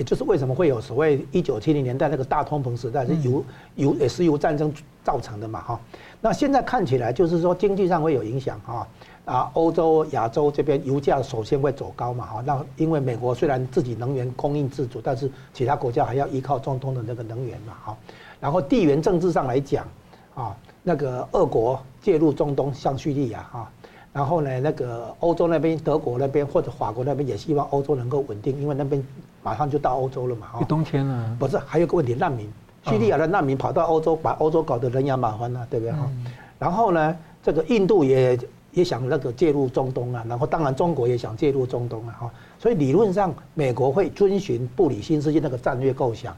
[0.00, 4.72] 也就是为什么会有所谓一九七零年代那个大通膨时代是由由也是由战争
[5.04, 5.80] 造成的嘛，哈。
[6.22, 8.88] 那现在看起来就是说经济上会有影响哈。
[9.26, 17.96] 啊，欧洲、亚洲这边油价首先会走高嘛，哈，那因为美国虽然自己能源供应自主，但是其他国家还要依靠中东的那个能源嘛，哈，
[18.40, 19.86] 然后地缘政治上来讲，
[20.34, 23.70] 啊，那个俄国介入中东，像叙利亚哈，
[24.12, 29.02] 然后呢，那个欧洲那边，德国那边或者法国那边也希望欧洲能够稳定，因为那边
[29.42, 32.50] 马上就到欧洲了嘛，哈，冬天了，不是，还有个问题，难民，
[32.84, 35.92] 叙利亚的难民跑到欧洲，把欧洲搞得人仰马翻了，对不对？
[35.92, 36.10] 哈？
[36.58, 38.38] 然后呢，这个印度也。
[38.72, 46.32] 也想那个介入中东啊，然后当然中国也想介入中东啊，哈，所以理论上美国会遵循布里新斯基那个战略构想，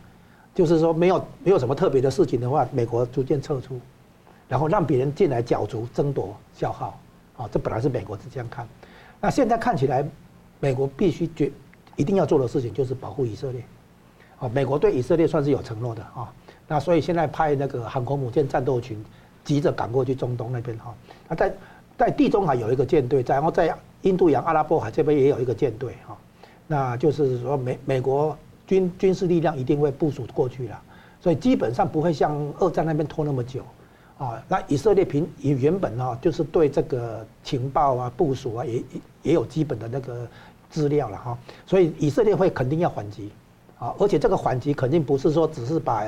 [0.55, 3.79] 就是说没有没有什么特别的事情的话，美国逐渐撤出，
[4.49, 6.99] 然后让别人进来角逐争夺消耗，
[7.37, 8.67] 啊，这本来是美国是这样看，
[9.21, 10.05] 那现在看起来，
[10.61, 11.51] 美国必须决
[11.97, 13.63] 一定要做的事情就是保护以色列，
[14.39, 16.33] 啊，美国对以色列算是有承诺的啊，
[16.69, 19.03] 那所以现在派那个航空母舰战斗群
[19.45, 20.95] 急着赶过去中东那边哈，
[21.29, 21.55] 那在。
[21.95, 26.17] 在地中海有一个舰队，然后在印度洋、阿拉伯海这边也有一个舰队，哈，
[26.67, 30.83] 那就是说美美国军军事力量一定会部署过去了，
[31.21, 33.63] 所以基本上不会像二战那边拖那么久，
[34.23, 38.83] 啊，那以色列平原本啊就是对这个情报啊部署啊也
[39.23, 40.27] 也有基本的那个
[40.71, 43.31] 资料了哈，所以以色列会肯定要反击，
[43.79, 46.05] 啊，而且这个反击肯定不是说只是把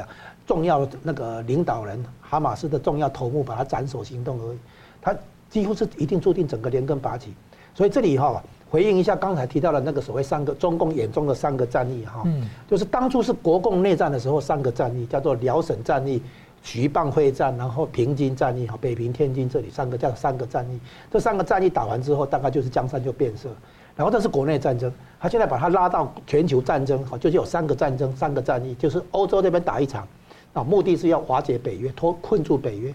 [0.46, 4.58] 重要那个领导人哈马斯的重要头目把他斩首行动而已，
[5.02, 5.16] 他。
[5.50, 7.32] 几乎是一定注定整个连根拔起，
[7.76, 16.20] 所以这里哈回应一下刚才提到的那个所谓三个中共眼中的三个战役哈，嗯，就是当初是国共内战的时候三个战役叫做辽沈战役、
[16.64, 20.80] 徐蚌会战，然后平津战役哈，北平、天津这里三个叫三个战役，
[21.12, 23.50] 这三个战役打完之后，大概就是江山就变色，
[23.94, 30.08] 然后这是国内战争，他现在把它拉到全球战争哈，就是有三个战争、三个战役，就是欧洲这边打一场，
[30.54, 32.92] 啊，目的是要瓦解北约，拖困住北约。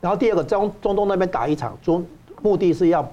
[0.00, 2.02] 然后第二个中中东那边打一场，中
[2.40, 3.06] 目的是要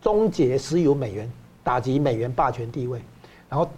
[0.00, 1.30] 终结石油美元，
[1.62, 2.98] 打击美元霸权地位。
[3.50, 3.68] 然后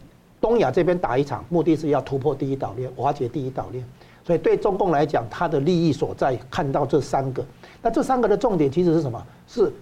[0.41, 3.85] 东亚这边打一场，目的是要突破第一岛链，瓦解第一岛链。
[4.27, 7.45] 所以对中共来讲，它的利益所在看到这三个。
[7.81, 9.25] 那这三个的重点其实是什么？
[9.47, 9.73] 是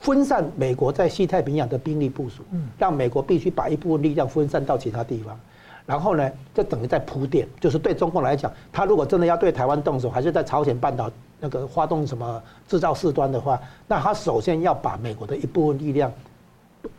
[0.00, 2.42] 分散美国在西太平洋的兵力部署，
[2.78, 5.38] 让美国必须把一部分力量分散到其他地方。
[5.84, 11.10] 然后呢，这等于在铺垫，就是对中共来讲，他如果真的要对台湾动手，还是在朝鲜半岛。
[11.42, 13.58] 那个发动什么制造事端的话，
[13.88, 16.12] 那他首先要把美国的一部分力量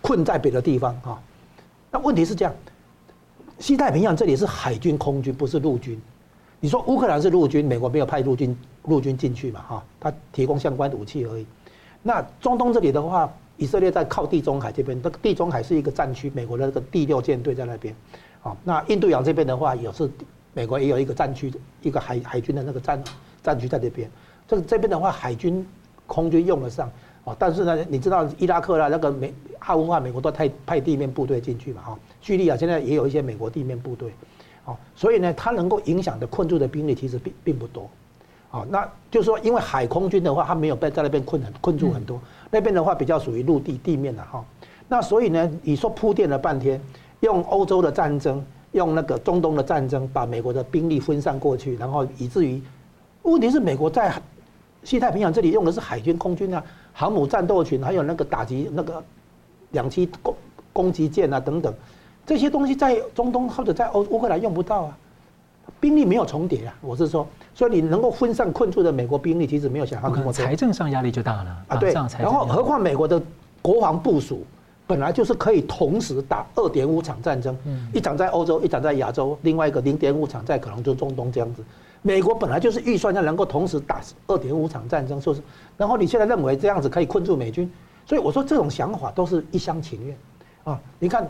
[0.02, 1.22] 困在别的地方哈。
[1.92, 2.52] 那问题是这样，
[3.60, 6.02] 西太平洋这里是海军、空军，不是陆军。
[6.64, 9.84] 你说乌克兰是陆军，美国没有派陆军陆军进去嘛哈？
[10.00, 11.46] 他提供相关的武器而已。
[12.04, 17.96] 那中东这里的话，以色列在靠地中海这边，那个地中海是一个战区，美国的那个第六舰队在那边。
[18.44, 20.08] 啊，那印度洋这边的话，也是
[20.54, 23.04] 美国也有一个战区，一个海海军的那个战
[23.42, 24.08] 战区在这边。
[24.48, 25.66] 这个这边的话，海军、
[26.06, 26.88] 空军用得上
[27.26, 34.12] 啊，但是呢，你知道伊拉克啦，那个美阿富汗，美国都派派地面部队进去嘛，哈，叙利亚现在也有一些美国地面部队，
[34.66, 37.90] 啊，所以呢，它能够影响的困住的兵力其实并并不多，
[38.52, 42.20] 啊，那就是说，因为海空军的话，它没有被在那边困很困住很多，
[42.50, 44.44] 那边的话比较属于陆地地面的哈，
[44.88, 46.82] 那所以呢，你说铺垫了半天，
[47.22, 48.44] 用欧洲的战争，
[48.74, 52.62] 用那个中东的战争，把美国的兵力分散过去，然后以至于，
[53.24, 54.14] 问题是美国在。
[54.84, 59.04] 西太平洋这里用的是海军、空军啊，航母战斗群，还有那个打击那个
[59.74, 60.36] 两栖攻
[60.74, 61.72] 攻击舰啊等等，
[62.32, 64.98] 这些东西在中东或者在欧乌克兰用不到啊，
[65.82, 66.74] 兵力没有重叠啊。
[66.80, 70.32] 我是说，所以你能够分散困住的美国兵力，其实没有想象那么多。
[70.32, 71.76] 财政上压力就大了啊。
[71.76, 73.22] 对，然后何况美国的
[73.62, 74.46] 国防部署
[74.88, 77.54] 本来就是可以同时打二点五场战争，
[77.94, 81.62] 一场在欧洲，一场在亚洲，另外一个零点五场在可能就中东这样子。
[82.02, 85.42] 美国本来就是预算要能够同时打二点五场战争，就是，
[85.76, 87.70] 然后你现在认为这样子可以困住美军，
[88.06, 90.18] 所以我说这种想法都是一厢情愿，
[90.64, 91.30] 啊，你看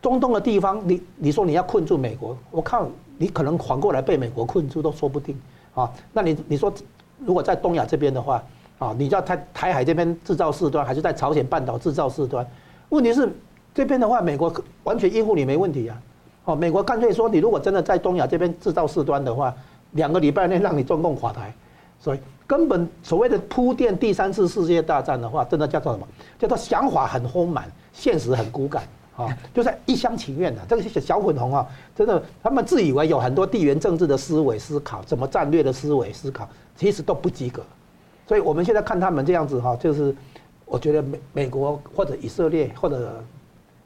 [0.00, 2.86] 中东的地方，你你说你要困住美国，我看
[3.16, 5.38] 你可能反过来被美国困住都说不定，
[5.74, 6.72] 啊，那你你说
[7.18, 8.42] 如果在东亚这边的话，
[8.78, 12.46] 啊，你叫台台海这边制造事端，还是在朝鲜半岛制造事端？
[12.88, 13.28] 问题是
[13.74, 14.52] 这边的话，美国
[14.84, 16.00] 完全应付你没问题啊，
[16.44, 19.54] 哦，美国干脆说，你如果真的在东亚这边制造事端的话。
[19.92, 21.50] 两个礼拜内让你中共垮台，
[21.98, 26.06] 所以根本所谓的铺垫第三次世界大战的话，真的叫做什么？
[26.38, 28.82] 叫做想法很丰满，现实很骨感
[29.18, 30.62] 啊，就是一厢情愿的。
[30.68, 37.62] 这个小粉红啊，真的他们自以为有很多地缘政治的思维思考，怎么战略的思维思考，其实都不及格。
[38.28, 40.14] 所以我们现在看他们这样子哈，就是
[40.64, 43.22] 我觉得美美国或者以色列或者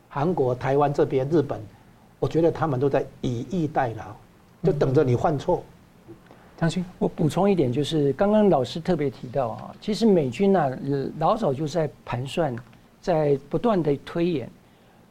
[0.08, 1.58] 韩国、台湾这边、日本，
[2.18, 4.04] 我觉得他们都在以逸待劳，
[4.62, 5.64] 就等着你犯错。
[6.58, 10.70] 将军，我补充一点，就是刚刚老师特别提到啊，其实美军呢
[11.18, 12.54] 老早就在盘算，
[13.00, 14.50] 在不断的推演，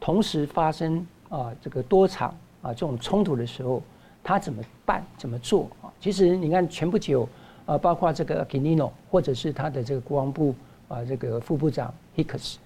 [0.02, 3.80] 同时发生啊这个多场啊这种冲突的时候，
[4.24, 5.86] 他怎么办、怎么做啊？
[6.00, 7.28] 其实你看前不久。
[7.64, 10.52] 啊，包括这个 Aquilino 或者是他的这个国防部
[10.88, 12.56] 啊，这个副部长 Hicks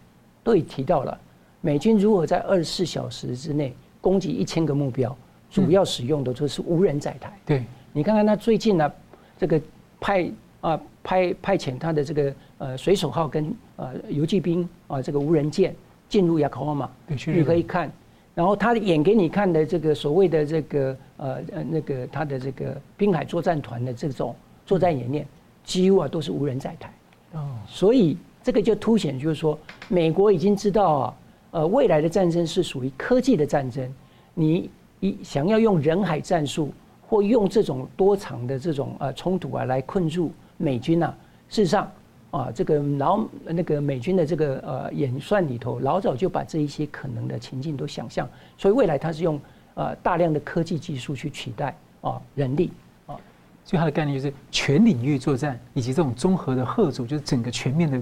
[0.42, 1.20] 都已提到了，
[1.60, 5.14] 美军如何在二十四小时之内攻击一千个目标，
[5.50, 7.38] 主要使用的就是无人载台。
[7.44, 7.62] 对，
[7.92, 8.90] 你看看他最近呢，
[9.36, 9.60] 这个
[10.00, 10.30] 派
[10.62, 15.76] 啊派派遣他的这个呃水手号跟呃游击兵啊这个无人舰
[16.08, 17.90] 进入雅科瓦马，你可以看，
[18.34, 24.34] 然后他演给你看的这个所谓的这个呃呃那个他的这个滨海作战团的这种。
[24.66, 25.24] 作战演练
[25.62, 26.92] 几乎啊都是无人在台，
[27.34, 31.16] 哦，所以这个就凸显就是说，美国已经知道啊，
[31.52, 33.88] 呃，未来的战争是属于科技的战争，
[34.34, 36.72] 你一想要用人海战术
[37.06, 41.16] 或用这种多场的这种呃冲突啊来困住美军啊，
[41.48, 41.88] 事实上
[42.30, 49.40] 啊，这个老那个美军的这个呃演算里头老早就把这一些可能的情境都想象，所以未来它是用
[49.74, 52.70] 呃大量的科技技术去取代啊人力
[53.06, 53.16] 啊。
[53.64, 58.00] 所以它的概念就是全领域作战，以及这种综合的贺阻，就是整个全面的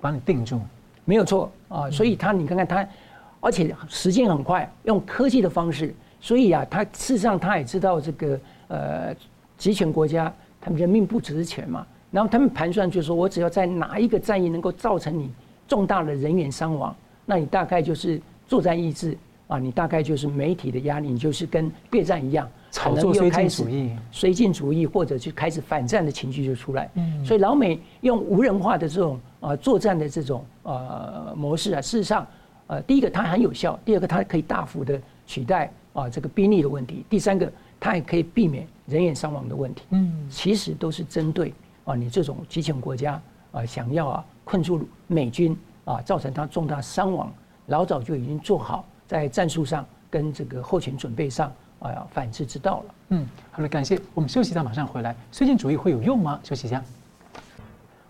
[0.00, 0.60] 把你定住，
[1.04, 1.90] 没有错啊。
[1.90, 2.86] 所以它，你看看它，
[3.40, 9.14] 而且时间很快，用科技的方式，所以啊，它事实上它也知道这个呃
[9.58, 15.28] 集权国家他们人命不值钱嘛，然后他们盘算就是说我只要在哪一个战役能够造成你
[15.66, 16.94] 重大的人员伤亡，
[17.26, 22.48] 那你大概就是作战意志啊，你大概就是媒体的压力，你就是跟备战一样。
[22.70, 26.90] 炒作绥靖主义，绥靖主义或者就开始反战的情绪就出来。
[26.94, 32.26] 嗯，所以老美用无人化的这种啊作战的这种呃模式啊，事实上
[32.66, 39.82] 呃第一个它很有效，第二个它可以大幅的取代啊这个兵力的问题，第三个它也可以避免人员伤亡的问题。
[39.90, 41.52] 嗯，其实都是针对
[41.84, 43.20] 啊你这种极权国家
[43.52, 47.32] 啊想要啊困住美军啊造成它重大伤亡，
[47.66, 51.52] 老早就已经做好在战术上跟这个后勤准备上。
[51.82, 52.94] 啊，反制之道了。
[53.08, 54.00] 嗯，好了，感谢。
[54.14, 55.12] 我们休息一下，马上回来。
[55.32, 56.38] 绥靖主义会有用吗？
[56.44, 56.80] 休息一下。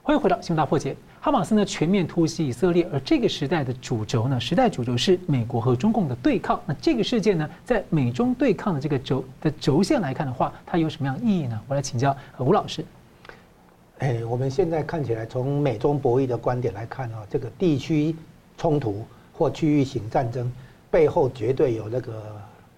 [0.02, 0.94] 欢迎回到新闻大破解。
[1.22, 6.60] 哈马斯呢全面突袭以色列，而这个时代的主轴呢，时代主轴是美国和中共的对抗。
[6.66, 11.58] 那这个事件呢，在美中对抗的这个轴的轴线来看的话，它有什么样意义呢？
[11.66, 12.84] 我来请教吴老师。
[14.02, 18.14] 哎，我们现在看起来，从美中博弈的观点来看啊，这个地区
[18.58, 20.52] 冲突或区域型战争
[20.90, 22.20] 背后绝对有那个。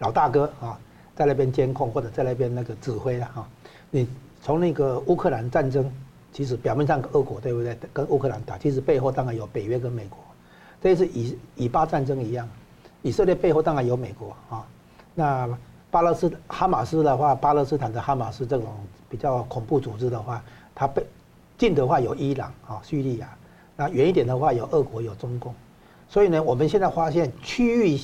[0.01, 0.79] 老大哥啊，
[1.14, 3.49] 在那边监控或者在那边那个指挥了哈。
[3.91, 4.07] 你
[4.43, 5.91] 从那个乌克兰战争，
[6.33, 7.79] 其实表面上俄国对不对？
[7.93, 10.18] 跟乌克兰打，其实背后当然有北约跟美国。
[10.83, 12.47] 这一次以以巴战争一样，
[13.03, 14.66] 以色列背后当然有美国啊。
[15.14, 15.49] 那
[15.93, 18.66] 巴勒斯哈马斯的话，巴勒斯坦的哈马斯这种
[19.15, 20.43] 比较恐怖组织的话，
[20.75, 21.07] 它被
[21.57, 23.29] 近的话有伊朗啊、叙利亚，
[23.77, 25.55] 那远一点的话有俄国、有中共。
[26.09, 28.01] 所以呢，我们现在发现区域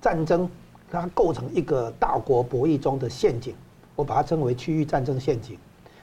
[0.00, 0.48] 战争。
[0.90, 3.52] 它构成一个大国博弈中的陷阱，
[3.96, 5.58] 我把它称为区域战争陷阱，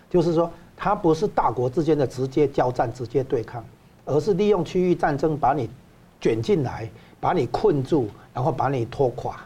[0.10, 3.64] 就是说它不是大国之间的直接交战、直接对抗，
[4.04, 5.70] 而是利用区域战争把你
[6.20, 6.90] 卷进来，
[7.22, 9.40] 把你困住，然后把你拖垮，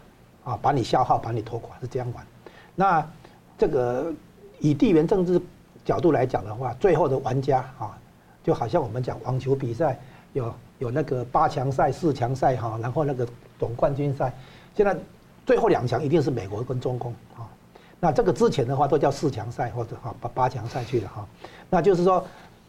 [0.44, 2.26] 啊，把你消耗，把你拖垮，是这样玩。
[2.74, 3.08] 那
[3.56, 4.12] 这个
[4.60, 5.42] 以地缘政治
[5.84, 7.98] 角度来讲的话，最后的玩家啊，
[8.44, 10.00] 就好像我们讲网球比赛
[10.34, 13.28] 有有那个八强赛、四强赛哈，然后那个
[13.60, 14.34] 总冠军赛，
[14.76, 14.96] 现在。
[15.46, 17.46] 最后两强一定是美国跟中共啊，
[18.00, 21.28] 那这个之前的话都叫四强赛或者哈八八强赛去了哈，
[21.70, 22.26] 那就是说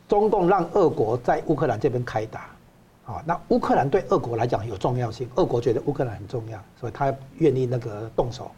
[0.07, 2.51] 中共让俄国在乌克兰这边开打，
[3.07, 8.51] 啊，那乌克兰对俄国来讲有重要性，俄国觉得乌克兰很重要，所以他愿意那个动手，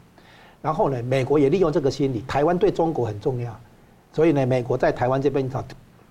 [0.61, 3.59] 然后呢，美国也利用这个心理，台湾对中国很重要，
[4.13, 5.65] 所以呢，美国在台湾这边找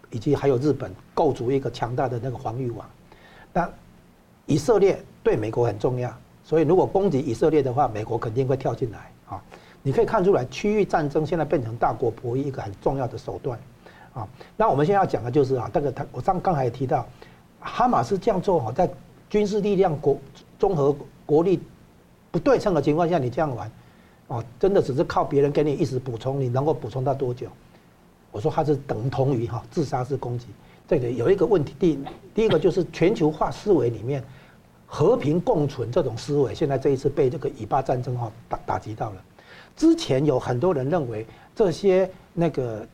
[0.09, 2.89] 以及还有日本构筑一个强大的那个防御网，
[3.51, 3.69] 那
[4.45, 6.13] 以色列对美国很重要。
[6.43, 9.43] 所以，如果攻击以色列的话，美国肯定会跳进来啊！
[9.83, 13.59] 你可以看出来，区域战争现在变成大国博弈一个很重要的手段
[14.13, 14.25] 啊。
[14.55, 17.05] 那我们现在要讲的就是啊，这个他我刚刚才也提到，
[17.59, 18.89] 哈马斯这样做哈，在
[19.29, 20.17] 军事力量国
[20.57, 20.95] 综合
[21.25, 21.59] 国力
[22.31, 23.69] 不对称的情况下，你这样玩，
[24.28, 27.47] 哦，真的只是靠别人给你一时补充，你能够补充到多久？
[28.32, 30.47] 我说它是等同于哈自杀式攻击。
[30.88, 31.99] 这个有一个问题，第
[32.36, 34.23] 第一个就是全球化思维里面，
[34.86, 39.15] 和平共存这种思维，现在这一次被这个以巴战争哈打打击到了。
[39.75, 41.25] 之前有很多人认为
[41.55, 42.86] 这些那个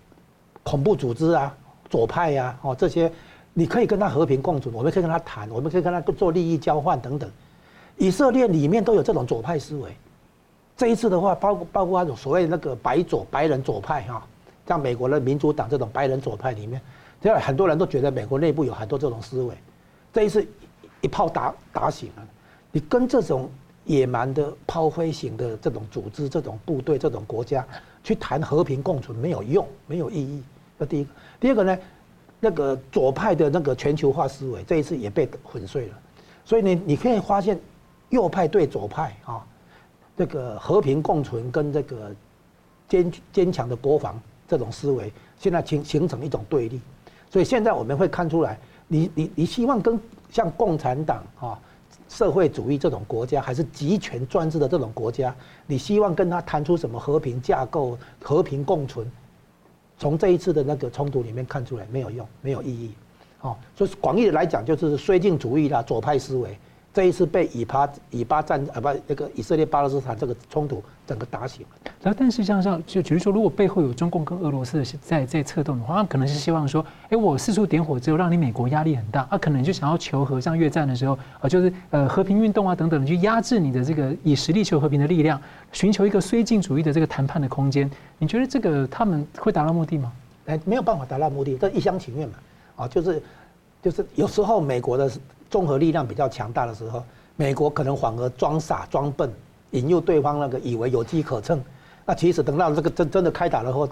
[0.63, 1.55] 恐怖组织啊、
[1.89, 3.11] 左派呀、啊、哦这些，
[3.53, 7.29] 你可以跟他和平共存，我们可以跟他谈，我们可以跟他做利益交换等等。
[7.97, 9.95] 以色列里面都有这种左派思维。
[10.75, 14.25] 这一次的话，包括包括那种所谓那个白左白人左派哈，
[14.67, 16.81] 像美国的民主党这种白人左派里面。
[17.21, 19.55] 这样很多人都觉得美国内部有很多这种思维，
[20.11, 20.45] 这一次
[20.99, 22.27] 一炮打打醒了。
[22.69, 23.49] 你跟这种
[23.85, 27.65] 野蛮的炮灰型的这种组织、这种部队、这种国家
[28.03, 30.43] 去谈和平共存没有用，没有意义。
[30.77, 31.09] 这第一个，
[31.39, 31.77] 第二个呢，
[32.41, 35.99] 那个左派的那个全球化思维这一次也被粉碎了。
[36.43, 37.57] 所以你你可以发现，
[38.09, 39.45] 右派对左派啊，
[40.15, 42.11] 这个和平共存跟这个
[42.87, 46.79] 坚坚强的国防这种思维，现在形形成一种对立。
[47.29, 49.99] 所以现在我们会看出来你，你你希望跟
[50.29, 51.59] 像共产党啊、
[52.07, 55.35] 社会主义这种国家，还是集权专制的这种国家，
[55.65, 59.09] 你希望跟他谈出什么和平架构、和平共存？
[59.97, 62.91] 从这一次的那个冲突里面看出来，没有用，没有意义。
[63.41, 66.57] 哦，所以广义的来讲，就是绥靖主义啦、左派思维。
[66.93, 71.91] 这一次被以巴以巴战啊不那个以色列巴勒斯坦这个冲突整个打醒了。
[72.03, 85.41] 然后但是像像就比如说，如果背后有中共跟俄罗斯在在策动的话，他们可能是希望说，哎，我四处点火之后，让你美国压力很大，啊可能就想要求和，像越战的时候啊，就是呃和平运动啊等等，去压制你的这个以实力求和平的力量，
[85.71, 87.89] 寻求一个绥靖主义的这个谈判的空间。
[88.19, 90.11] 你觉得这个他们会达到目的吗？
[90.45, 92.35] 哎，没有办法达到目的，这一厢情愿嘛。
[92.75, 93.23] 啊，就是
[93.81, 95.11] 就是有时候美国的。
[95.53, 97.03] 综合力量比较强大的时候，
[97.35, 99.31] 美国可能反而装傻装笨，
[99.69, 101.63] 引诱对方那个以为有机可乘。
[102.07, 103.87] 那其实等到这个真真的开打了后，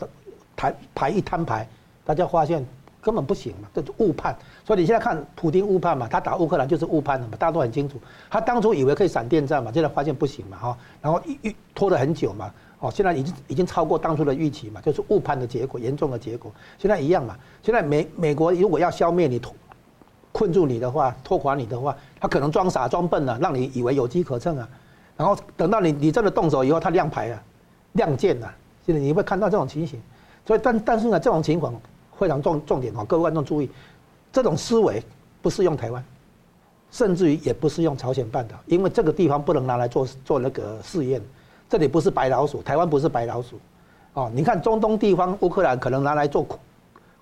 [0.55, 1.67] 台牌一摊牌，
[2.03, 2.65] 大家发现
[2.99, 4.35] 根本不行嘛，这就误判。
[4.65, 8.01] 所以你现在看普丁误判嘛，他打乌克兰就是误判了嘛，大家都很清楚。
[8.27, 16.51] 他当初以为可以闪电战嘛，现在发现不行嘛哈，然后一拖了很久嘛，哦，现在已经已经超过当初的预期嘛，就是误判的结果，严重的结果。
[16.79, 19.39] 现在一样嘛，现在美美国如果要消灭你。
[20.31, 24.67] 困住你的话，拖垮你的话，他可能装傻装笨了，让你以为有机可乘啊。
[25.17, 27.43] 然后等到你你真的动手以后，他亮牌啊，
[27.93, 28.51] 亮剑了。
[28.85, 30.01] 现在你会看到这种情形。
[30.45, 31.73] 所以但但是呢，这种情况
[32.17, 33.69] 非常重重点啊，各位观众注意，
[34.31, 35.03] 这种思维
[35.41, 36.03] 不适用台湾，
[36.91, 41.21] 甚至于也不适用朝鲜半岛，因为这个地方不能拿来做做那个试验。
[41.69, 43.59] 这里不是白老鼠，台湾不是白老鼠。
[44.13, 46.45] 哦，你看中东地方，乌克兰可能拿来做。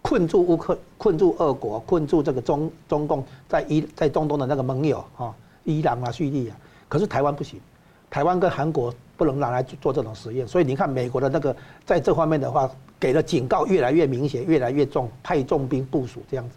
[0.10, 5.32] 困住乌克，困住俄国，困住这个中中共在伊在中东的那个盟友啊，
[5.66, 6.56] 伊朗啊、叙利亚，
[6.88, 7.62] 可是台湾不行，
[8.10, 11.56] 台湾跟韩国不能拿来做这种实验，所以你看美国的那个
[11.86, 12.68] 在这方面的话，
[13.00, 16.56] 给的警告越来越明显，越来越重，派重兵部署这样子。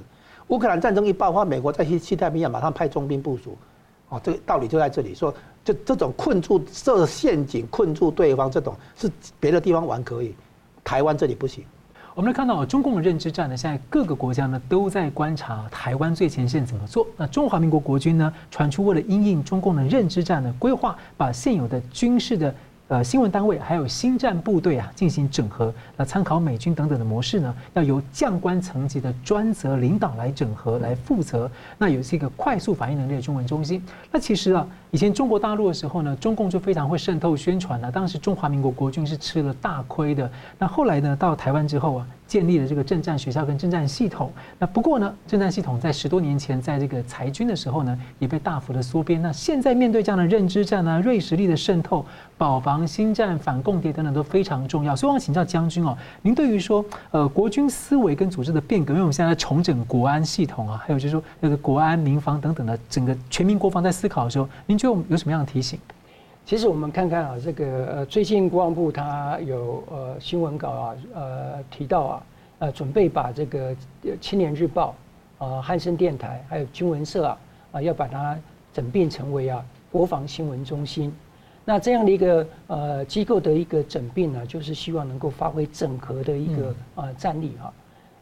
[0.48, 3.54] 乌克兰战争一爆发，美国在西西太平洋马上派重兵部署，
[4.08, 10.34] 哦，这个道理就在这里，说这这种困住设陷阱困住对方这种是别的地方玩可以，
[10.82, 11.62] 台湾这里不行。
[12.14, 17.06] 我们来看到中共的认知战呢，现在各个国家呢都在观察台湾最前线怎么做。
[17.16, 22.54] 那中华民国国军呢，传出为了因应中共的认知战的，规划把现有的军事的。
[22.92, 25.72] 呃，新闻单位还有新战部队啊，进行整合。
[25.96, 31.50] 那参考美军等等的模式呢，要由将官层级的专责领导来整合、来负责。
[31.78, 33.82] 那也是一个快速反应能力的中文中心。
[34.10, 37.90] 那其实啊，以前中国大陆的时候呢，中共就非常会渗透宣传了。
[37.90, 40.30] 当时中华民国国军是吃了大亏的。
[40.58, 42.06] 那后来呢，到台湾之后啊。
[42.32, 44.32] 建立了这个政战学校跟政战系统。
[44.58, 49.20] 那不过呢，政战系统在十多年前在这个裁军的时候呢，也被大幅的缩编。
[49.20, 52.02] 那现在面对这样的认知战啊、锐实力的渗透、
[52.38, 54.96] 保防、新战、反共谍等等都非常重要。
[54.96, 65.78] 所以我想请教将军哦，您对于说呃国军思维跟组织的变革，因为我们现在在重整国安系统啊，还有就是说那个国安民防等等的整个全民国防在思考的时候，您觉得我们有什么样的提醒？
[66.44, 72.22] 其实我们看看啊，这个呃，最近国防部他有呃新闻稿啊，呃提到啊，
[72.58, 73.74] 呃准备把这个
[74.20, 74.94] 青年日报
[75.38, 77.38] 啊、汉声电台还有军文社啊
[77.72, 78.36] 啊，要把它
[78.72, 81.14] 整并成为啊国防新闻中心。
[81.64, 87.72] 那这样的一个呃机构的一个整并呢，就是希望能够发挥整合的一个呃战力哈。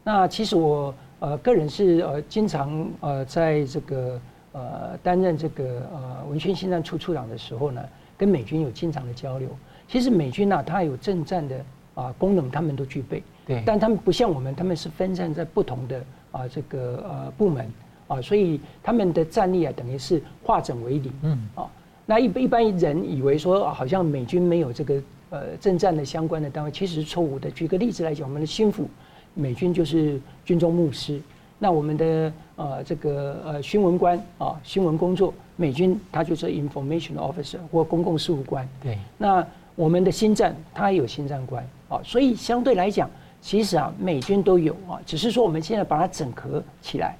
[0.03, 7.81] 那其实我呃个人是呃经常呃在这个呃担任这个呃文宣新站处处长的时候呢。
[8.21, 9.49] 跟美军有经常的交流，
[9.87, 11.65] 其实美军呢，它有政战的
[11.95, 13.23] 啊功能，他们都具备。
[13.47, 17.67] 对，但他们不像我们，他们是分散在不同的啊这个呃部门
[18.07, 21.11] 啊，所以他们的战力啊，等于是化整为零。
[21.23, 21.67] 嗯啊，
[22.05, 25.01] 那一一般人以为说，好像美军没有这个
[25.31, 27.49] 呃政战的相关的单位，其实是错误的。
[27.49, 28.87] 举个例子来讲，我们的心腹
[29.33, 31.19] 美军就是军中牧师。
[31.63, 38.67] 那我们的呃这个呃新闻官啊，新闻工作，美军他就是 information officer 或公共事务官。
[38.81, 38.97] 对。
[39.15, 39.45] 那
[39.75, 43.07] 我们的心战他也有心战官啊，所以相对来讲，
[43.41, 47.15] 其实啊美军都有啊，只是说我们现在把它整合起来。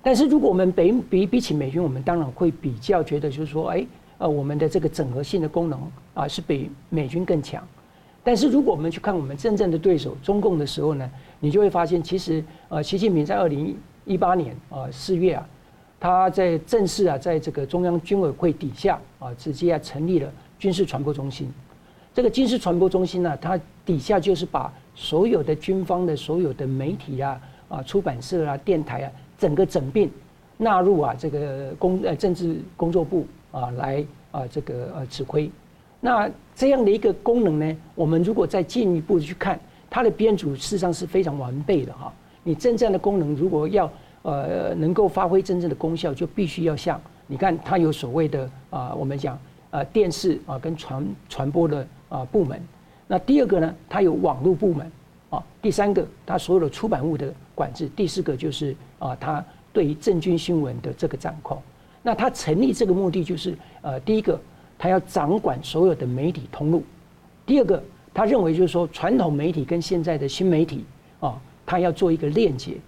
[0.00, 3.84] 但是如果我们比比比起美军，我们当然会比较觉得就是说，哎。
[4.18, 5.80] 呃，我们的这个整合性的功能
[6.12, 7.66] 啊，是比美军更强。
[8.30, 11.10] 但是如果我们去看我们真正的对手中共的时候呢，
[11.40, 15.44] 你就会发现，其实呃，习近平在二零一八年啊四月啊，
[15.98, 21.52] 他在正式啊，在这个中央军委会底下啊，直接啊成立了军事传播中心。
[22.14, 30.08] 这个军事传播中心呢，它底下就是把所有的军方的所有的媒体啊、啊出版社啊、电台啊，整个整并
[30.56, 33.26] 纳入啊这个工呃政治工作部。
[33.50, 35.50] 啊，来啊，这个呃指挥，
[36.00, 42.12] 那这样的一个功能呢，我们如果再进一步去看，它的编组事实上是非常完备的哈。
[42.42, 43.90] 你真正的功能如果要
[44.22, 49.38] 呃能够发挥真正的功效，就必须要像你看，它有所谓的啊，我们讲
[49.70, 52.60] 呃电视啊跟传传播的啊部门。
[53.06, 54.90] 那第二个呢，它有网络部门
[55.28, 55.42] 啊。
[55.60, 57.88] 第三个，它所有的出版物的管制。
[57.94, 61.60] 第四个就是啊，它对于政军新闻的这个掌控。
[62.02, 64.40] 那它成立这个目的就是，呃，第一个，
[64.82, 66.80] 他要掌管所有的媒体通路；
[67.44, 67.82] 第二个，
[68.14, 70.86] 他认为就是说，传统媒体跟现在的新媒体
[71.20, 72.78] 啊，他要做一个链接，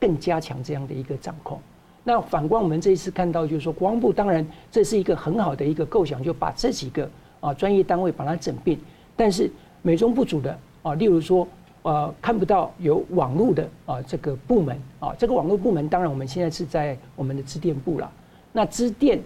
[0.00, 1.60] 更加强这样的一个掌控。
[2.02, 8.76] 那反观我们这一次看到，就是说，国防部当然这是一个很好的一个构想，就把这几个啊专业单位把它整并，
[9.14, 9.48] 但是
[9.82, 11.46] 美中不足的啊，例如说，
[11.82, 18.10] 呃，看不到有网络的啊这个部门啊，这个网络部门当然我们现在是在我们的资电部了。
[18.52, 19.20] 那支电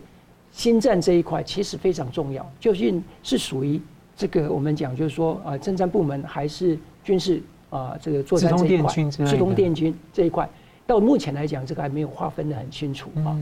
[0.53, 3.81] 心战这一块其实非常重要，究竟是属于
[4.17, 7.41] 这个我们讲就是说啊，政战部门还是军事
[7.71, 10.49] 啊这个作战这一块，自动电军这一块，
[10.87, 13.37] 到目前来讲这个还没有划分的很清楚啊。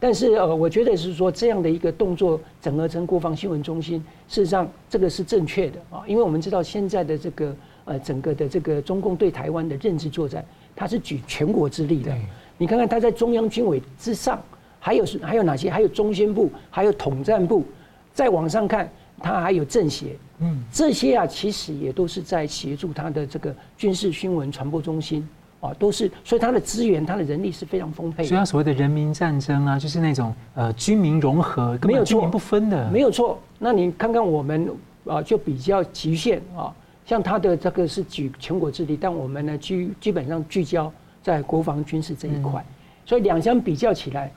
[0.00, 10.44] 但是呃，我觉得是说这样的一个动作整合成国防新闻中心，事实上这个是正确的啊，因为我们知道现在的这个呃整个的这个中共对台湾的认知作战，
[10.74, 12.14] 它是举全国之力的。
[12.58, 14.42] 你看看它在中央军委之上。
[14.86, 15.68] 还有是还有哪些？
[15.68, 17.64] 还有中宣部，还有统战部，
[18.12, 18.88] 再往上看，
[19.20, 25.28] 它还有政协，嗯，这些啊，其实也都是在协助它的这个军事新闻传播中心
[25.58, 28.28] 啊，都是，所以它的资源、它的人力是非常丰沛的。
[28.28, 33.40] 所以他所谓的人民战争啊，就是那种呃军民融合，没有军民不分的，没有错。
[33.58, 34.70] 那你看看我们
[35.04, 36.72] 啊，就比较局限啊，
[37.04, 40.92] 像它的这个是举全国之力，但我们呢，基基本上聚焦
[41.24, 42.72] 在国防军事这一块，嗯、
[43.04, 44.30] 所以两相比较起来。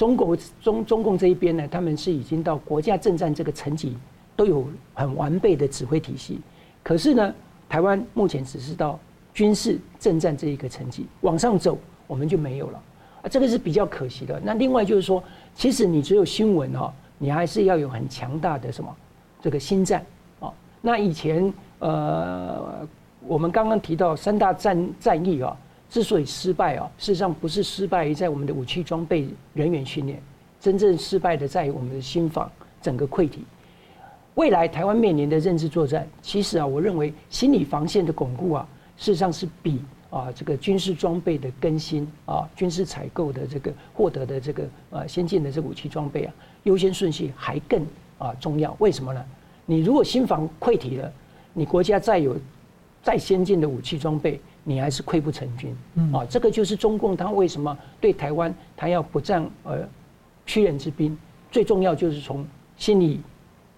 [0.00, 3.94] 中国中中共这一边呢，他们是已经到国家政战这个层级，
[4.34, 6.40] 都有很完备的指挥体系。
[6.82, 7.34] 可是呢，
[7.68, 8.98] 台湾目前只是到
[9.34, 11.76] 军事政战这一个层级，往上走
[12.06, 12.82] 我们就没有了
[13.20, 14.40] 啊，这个是比较可惜的。
[14.42, 15.22] 那另外就是说，
[15.54, 18.96] 其实你只有新闻哈，你还是要有很强大的什么
[19.42, 20.02] 这个心战
[20.40, 20.50] 啊。
[20.80, 22.88] 那以前呃，
[23.26, 25.54] 我们刚刚提到三大战战役啊。
[25.90, 30.22] 之所以失败啊，事实上不是失败于在我们的武器装备、人员训练，
[30.60, 33.44] 真正失败的在于我们的心防整个溃体。
[34.36, 38.66] 未来台湾面临的认知作战，其实啊，我认为心理防线的巩固啊，
[38.96, 46.32] 事实上是比啊这个军事装备的更新啊、军事采购的这个获得的这个呃先进的这武器装备啊，
[46.62, 47.84] 优先顺序还更
[48.16, 48.74] 啊重要。
[48.78, 49.22] 为什么呢？
[49.66, 51.12] 你如果心防溃体了，
[51.52, 52.36] 你国家再有
[53.02, 59.88] 再先进的武器装备，你还是溃不成军，嗯、啊，这个就是中共他为什么对台湾他要不战而
[60.44, 61.16] 屈人之兵，
[61.50, 62.46] 最重要就是从
[62.76, 63.20] 心理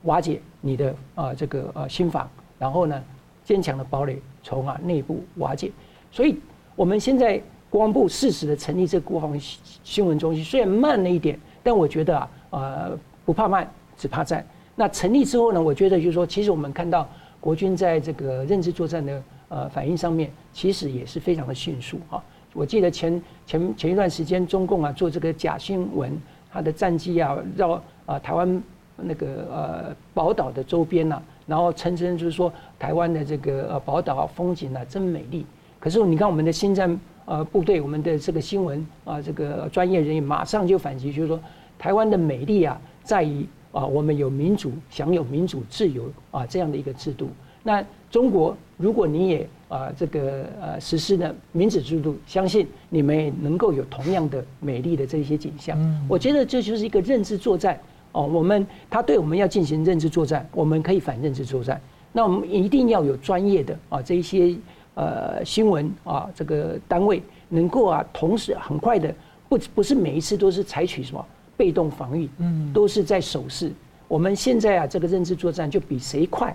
[0.02, 2.28] 瓦解你的啊这个呃心防，
[2.58, 3.00] 然后呢
[3.44, 5.70] 坚强的堡垒从啊内部瓦解，
[6.10, 6.38] 所以
[6.74, 14.44] 我们现在国防部适时的成立这个国防新闻中心，虽然慢了一点，但我觉得啊呃不怕慢，只怕战。
[14.74, 17.08] 那成立之后呢，我觉得就是说，其实我们看到
[17.38, 19.22] 国军在这个认知作战的。
[19.52, 22.24] 呃，反应上面其实也是非常的迅速啊！
[22.54, 26.10] 我记得前前前一段时间，中共啊做这个假新闻，
[26.50, 28.62] 它的战机啊绕啊台湾
[28.96, 35.44] 那个呃宝岛的周边呐、啊，然后称称就是说台湾的这个呃宝岛风景啊真美丽。
[35.78, 41.38] 可是你看我们的新战呃部队，我们的这个新闻啊这个专业人员马上就反击，就是说
[41.78, 47.28] 台湾的美丽啊在于啊我们有民主，享有民主自由啊这样的一个制度。
[47.64, 55.78] 那中国，如果你也啊这个呃实施了民主制度，相信你们也能够有同样的美丽的这些景象。
[56.08, 57.78] 我觉得这就是一个认知作战
[58.10, 58.26] 哦。
[58.26, 61.80] 我们他对我们要进行认知作战，我们可以反认知作战。
[62.10, 64.52] 那我们一定要有专业的啊这一些
[64.94, 69.14] 呃新闻啊这个单位能够啊同时很快的
[69.48, 71.24] 不不是每一次都是采取什么
[71.56, 73.70] 被动防御，嗯，都是在守势。
[74.08, 76.54] 我们现在啊这个认知作战就比谁快，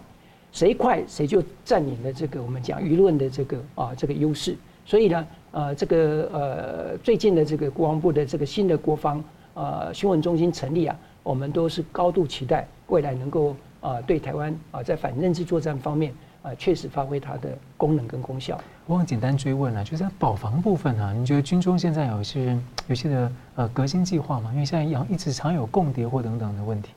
[0.57, 4.57] 谁快谁就占领了这个我们讲舆论的这个啊这个优势。
[4.87, 13.55] 所以呢，呃这个呃最近的这个国防部的这个新的国防呃新闻中心成立啊，我们都是高度期待未来能够。
[13.79, 18.59] 啊，对台湾啊，在反认知作战方面啊，确实发挥它的功能跟功效。
[18.87, 24.49] 我很简单追问了，就在保防部分啊，你觉得军中现在有一些有些的呃革新计划吗？
[24.51, 26.89] 因为现在一一直常有共谍或等等的问题。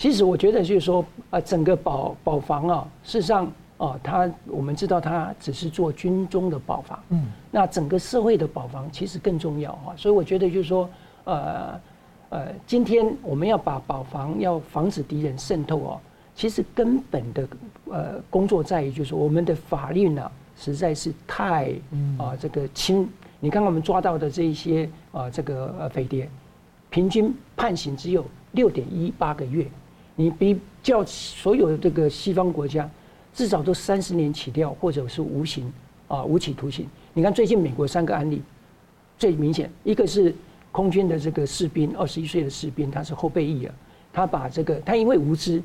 [0.00, 3.46] 其实我觉得就是说啊，整个保保防啊，事实上
[3.76, 9.92] 啊，它我们知道它只是做军中的保防，嗯，那整个社会的保防其实更重要啊。
[9.98, 10.88] 所以我觉得就是说
[11.24, 11.78] 呃
[12.30, 16.00] 呃，今天我们要把保防要防止敌人渗透哦。
[16.34, 17.48] 其实根本的
[17.90, 21.74] 呃工作在于，就是我们的法律呢，实在是太
[22.16, 23.06] 啊这个轻。
[23.38, 26.26] 你看我们抓到的这一些啊这个呃匪谍，
[26.88, 29.66] 平均判刑只有六点一八个月，
[30.20, 32.88] 你比较所有的这个西方国家，
[33.32, 35.72] 至少都三十年起跳，或者是无刑
[36.08, 36.86] 啊无期徒刑。
[37.14, 38.42] 你看最近美国三个案例，
[39.18, 40.34] 最明显一个是
[40.70, 43.74] 空军的这个士兵，二十一岁的士兵，他是后备役啊，
[44.12, 45.62] 他把这个他因为无知。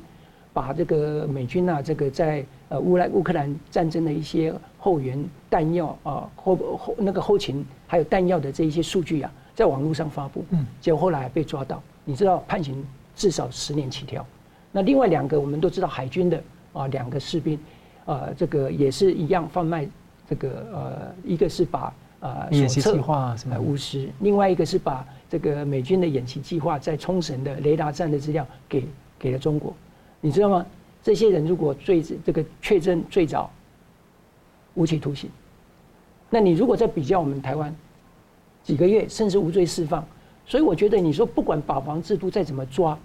[0.54, 12.82] 把这个美军啊，这个在呃乌来乌克兰战争的一些后援弹药啊后后那个后勤还有弹药的这一些数据啊，在网络上发布，嗯，结果后来被抓到，你知道判刑
[13.14, 14.26] 至少十年起跳。
[14.76, 16.42] 那另外两个我们都知道海军的
[16.74, 17.58] 啊两个士兵，
[18.04, 19.88] 啊这个也是一样贩卖
[20.28, 28.84] 这个呃一个是把啊演习计划什么无实，另外一个是把这个美军的演习计划在冲绳的雷达站的资料给
[29.18, 29.74] 给了中国。
[30.20, 30.66] 你知道吗？
[31.02, 33.50] 这些人如果最这个确诊最早
[34.74, 35.30] 无期徒刑，
[36.28, 37.74] 那你如果再比较我们台湾
[38.62, 40.04] 几个月甚至无罪释放，
[40.44, 42.98] 所以我觉得你说不管保防制度再怎么抓，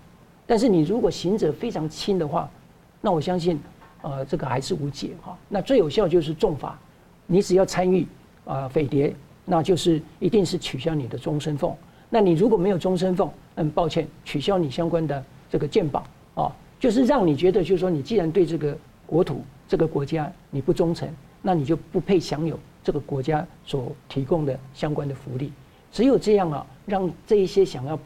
[0.51, 2.51] 但是你如果刑责非常轻的话，
[2.99, 3.57] 那我相信
[4.01, 5.37] 呃这个还是无解哈。
[5.47, 6.77] 那最有效就是重罚，
[7.25, 8.05] 你只要参与
[8.43, 11.73] 啊匪谍，那就是一定是取消你的终身俸。
[12.09, 16.03] 那你如果没有终身俸，嗯，抱歉，取消你相关的这个鉴保
[16.35, 16.51] 啊。
[16.81, 21.07] 就是让你觉得，就是说，你既然对这个国土、这个国家你不忠诚，
[21.41, 25.49] 那你就不配享有这个国家所提供的相关的福利。
[25.93, 27.97] 只有这样啊，让这一些想要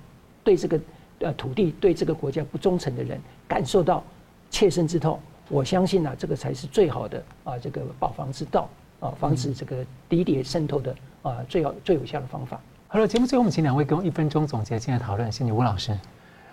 [0.44, 0.80] 对这个
[1.20, 4.04] 呃土地、对这个国家不忠诚的人感受到
[4.50, 5.20] 切身之痛。
[5.50, 8.68] 我相信啊，这个才是最好的啊，这个保防之道
[9.00, 12.60] 啊，防止这个敌谍渗透的啊，最好最有效的方法。
[12.88, 15.32] 好了，节目最后我们请两位给我一分钟总结今天的讨论。
[15.32, 15.98] 谢谢吴老师。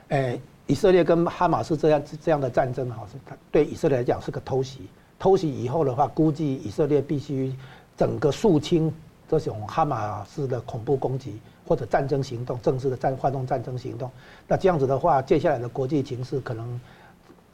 [0.09, 0.39] 哎。
[0.69, 3.19] 以色列跟哈马斯这样这样的战争哈，是
[3.51, 4.89] 对以色列来讲是个偷袭。
[5.19, 7.53] 偷袭以后的话，估计以色列必须
[7.97, 8.91] 整个肃清
[9.29, 11.41] 这种哈马斯的恐怖攻击
[11.73, 14.11] 或者战争行动，正式的战发动战争行动。
[14.47, 16.79] 那这样子的话，接下来的国际情势可能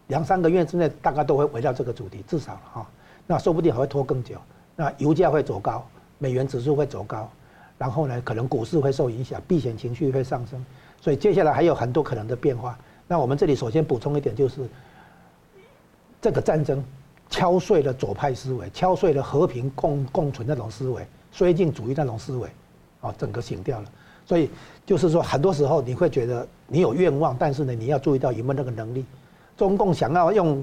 [0.09, 2.85] 两三个月之内大概都会围绕这个主题，至少哈，
[3.29, 4.35] 那说不定还会拖更久。
[4.75, 5.87] 那油价会走高，
[6.19, 7.31] 美元指数会走高，
[7.79, 10.67] 然后呢，可能股市会受影响，避险情绪会上升，
[11.01, 12.77] 所以接下来还有很多可能的变化。
[13.07, 14.69] 那我们这里首先补充一点，就是
[16.21, 16.83] 这个战争
[17.31, 22.49] 敲碎了左派思维，敲碎了和平共共存那种思维，绥靖主义那种思维，
[23.01, 23.89] 啊，整个醒掉了。
[24.29, 24.51] 所以
[24.85, 29.03] 就是说，很多时候你会觉得你有愿望，但是呢，你要注意到有没有那个能力。
[29.57, 30.63] 中共想要用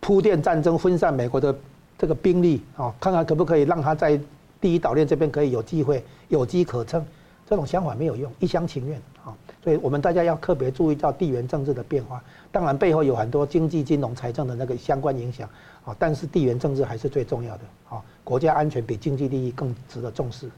[0.00, 1.54] 铺垫战争，分散美国的
[1.96, 4.20] 这个兵力，啊，看看可不可以让他在
[4.60, 7.06] 第一岛链这边可以有机会有机可乘，
[7.48, 9.32] 这种想法没有用，一厢情愿，啊。
[9.62, 15.48] 所以我们大家要特别注意到地缘政治的变化，当然背后有很多经济、金融、财政的那个相关影响
[15.84, 20.50] 啊，但是地缘政治还是最重要的啊，国家安全比经济利益更值得重视。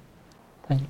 [0.69, 0.81] 嗯，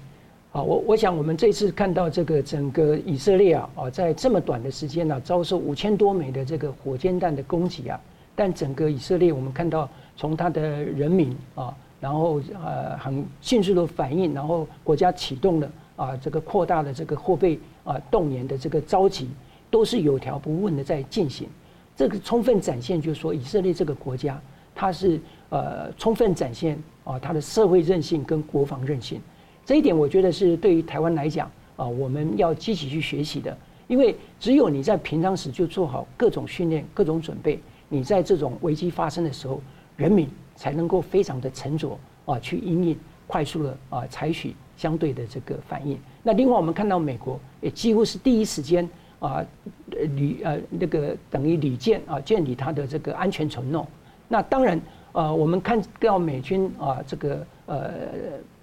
[0.59, 8.01] 好，我我想我们这次看到这个整个以色列啊啊，在这么短的时间呢，遭受五千多枚的这个火箭弹的攻击啊，
[8.35, 17.61] 但整个以色列我们看到从他的人民啊，然后呃很迅速的反应，然后国家启动了啊这个扩大的这个货币。
[17.85, 19.31] 啊，动员的这个召集
[19.71, 21.49] 都是有条不紊的在进行，
[21.97, 24.39] 这个充分展现，就是说以色列这个国家，
[24.75, 29.23] 它是呃充分展现啊它的社会韧性跟国防韧性，
[29.69, 31.47] 这一点我觉得是对于台湾来讲
[31.77, 33.55] 啊，我们要积极去学习的，
[33.87, 37.61] 因为只有你在平常时就做好各种训练、各种准备，
[37.91, 39.61] 你在这种危机发生的时候，
[39.95, 45.99] 人民才能够非常的沉着啊去应应，快速的啊采取相对的这个反应。
[46.23, 48.89] 那另外我们看到美国也几乎是第一时间
[49.19, 49.45] 啊，
[49.91, 53.87] 履呃那个等于履建啊，建立他的这个安全承诺。
[54.29, 54.81] 那当然
[55.13, 57.91] 呃，我们看到美军啊，这个呃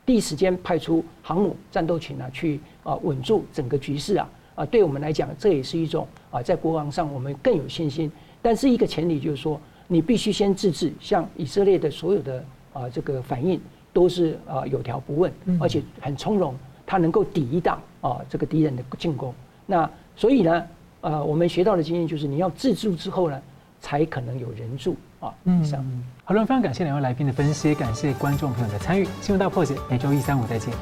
[0.05, 8.11] 第一时间派出航母战斗群啊，去啊稳住整个局势啊，啊，对我们来讲，这也是一种啊，在国防上我们更有信心。
[8.41, 13.59] 但是一个前提就是说，你必须先自治，像以色列的所有的啊这个反应
[13.91, 16.53] 都是啊有条不紊，而且很从容，
[16.85, 19.33] 它能够抵挡啊这个敌人的进攻。
[19.65, 20.67] 那所以呢，
[21.01, 23.41] 呃，我们学到的经验就是，你要自助之后呢，
[23.81, 24.95] 才可能有人助
[25.25, 25.33] 啊。
[25.61, 25.83] 以上。
[26.23, 29.07] 好了，非常感谢两位来宾的分析，感谢观众朋友的参与。
[29.21, 30.73] 新闻大破解，每周一、三、五再见。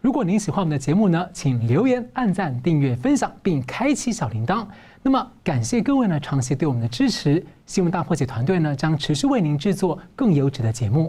[0.00, 4.66] 如果您喜欢我们的节目呢，请留言、按赞、订阅、分享，并开启小铃铛。
[5.02, 7.44] 那么，感谢各位呢长期对我们的支持。
[7.66, 11.00] 新闻大破解团队呢将持续为您制作更优质的节目。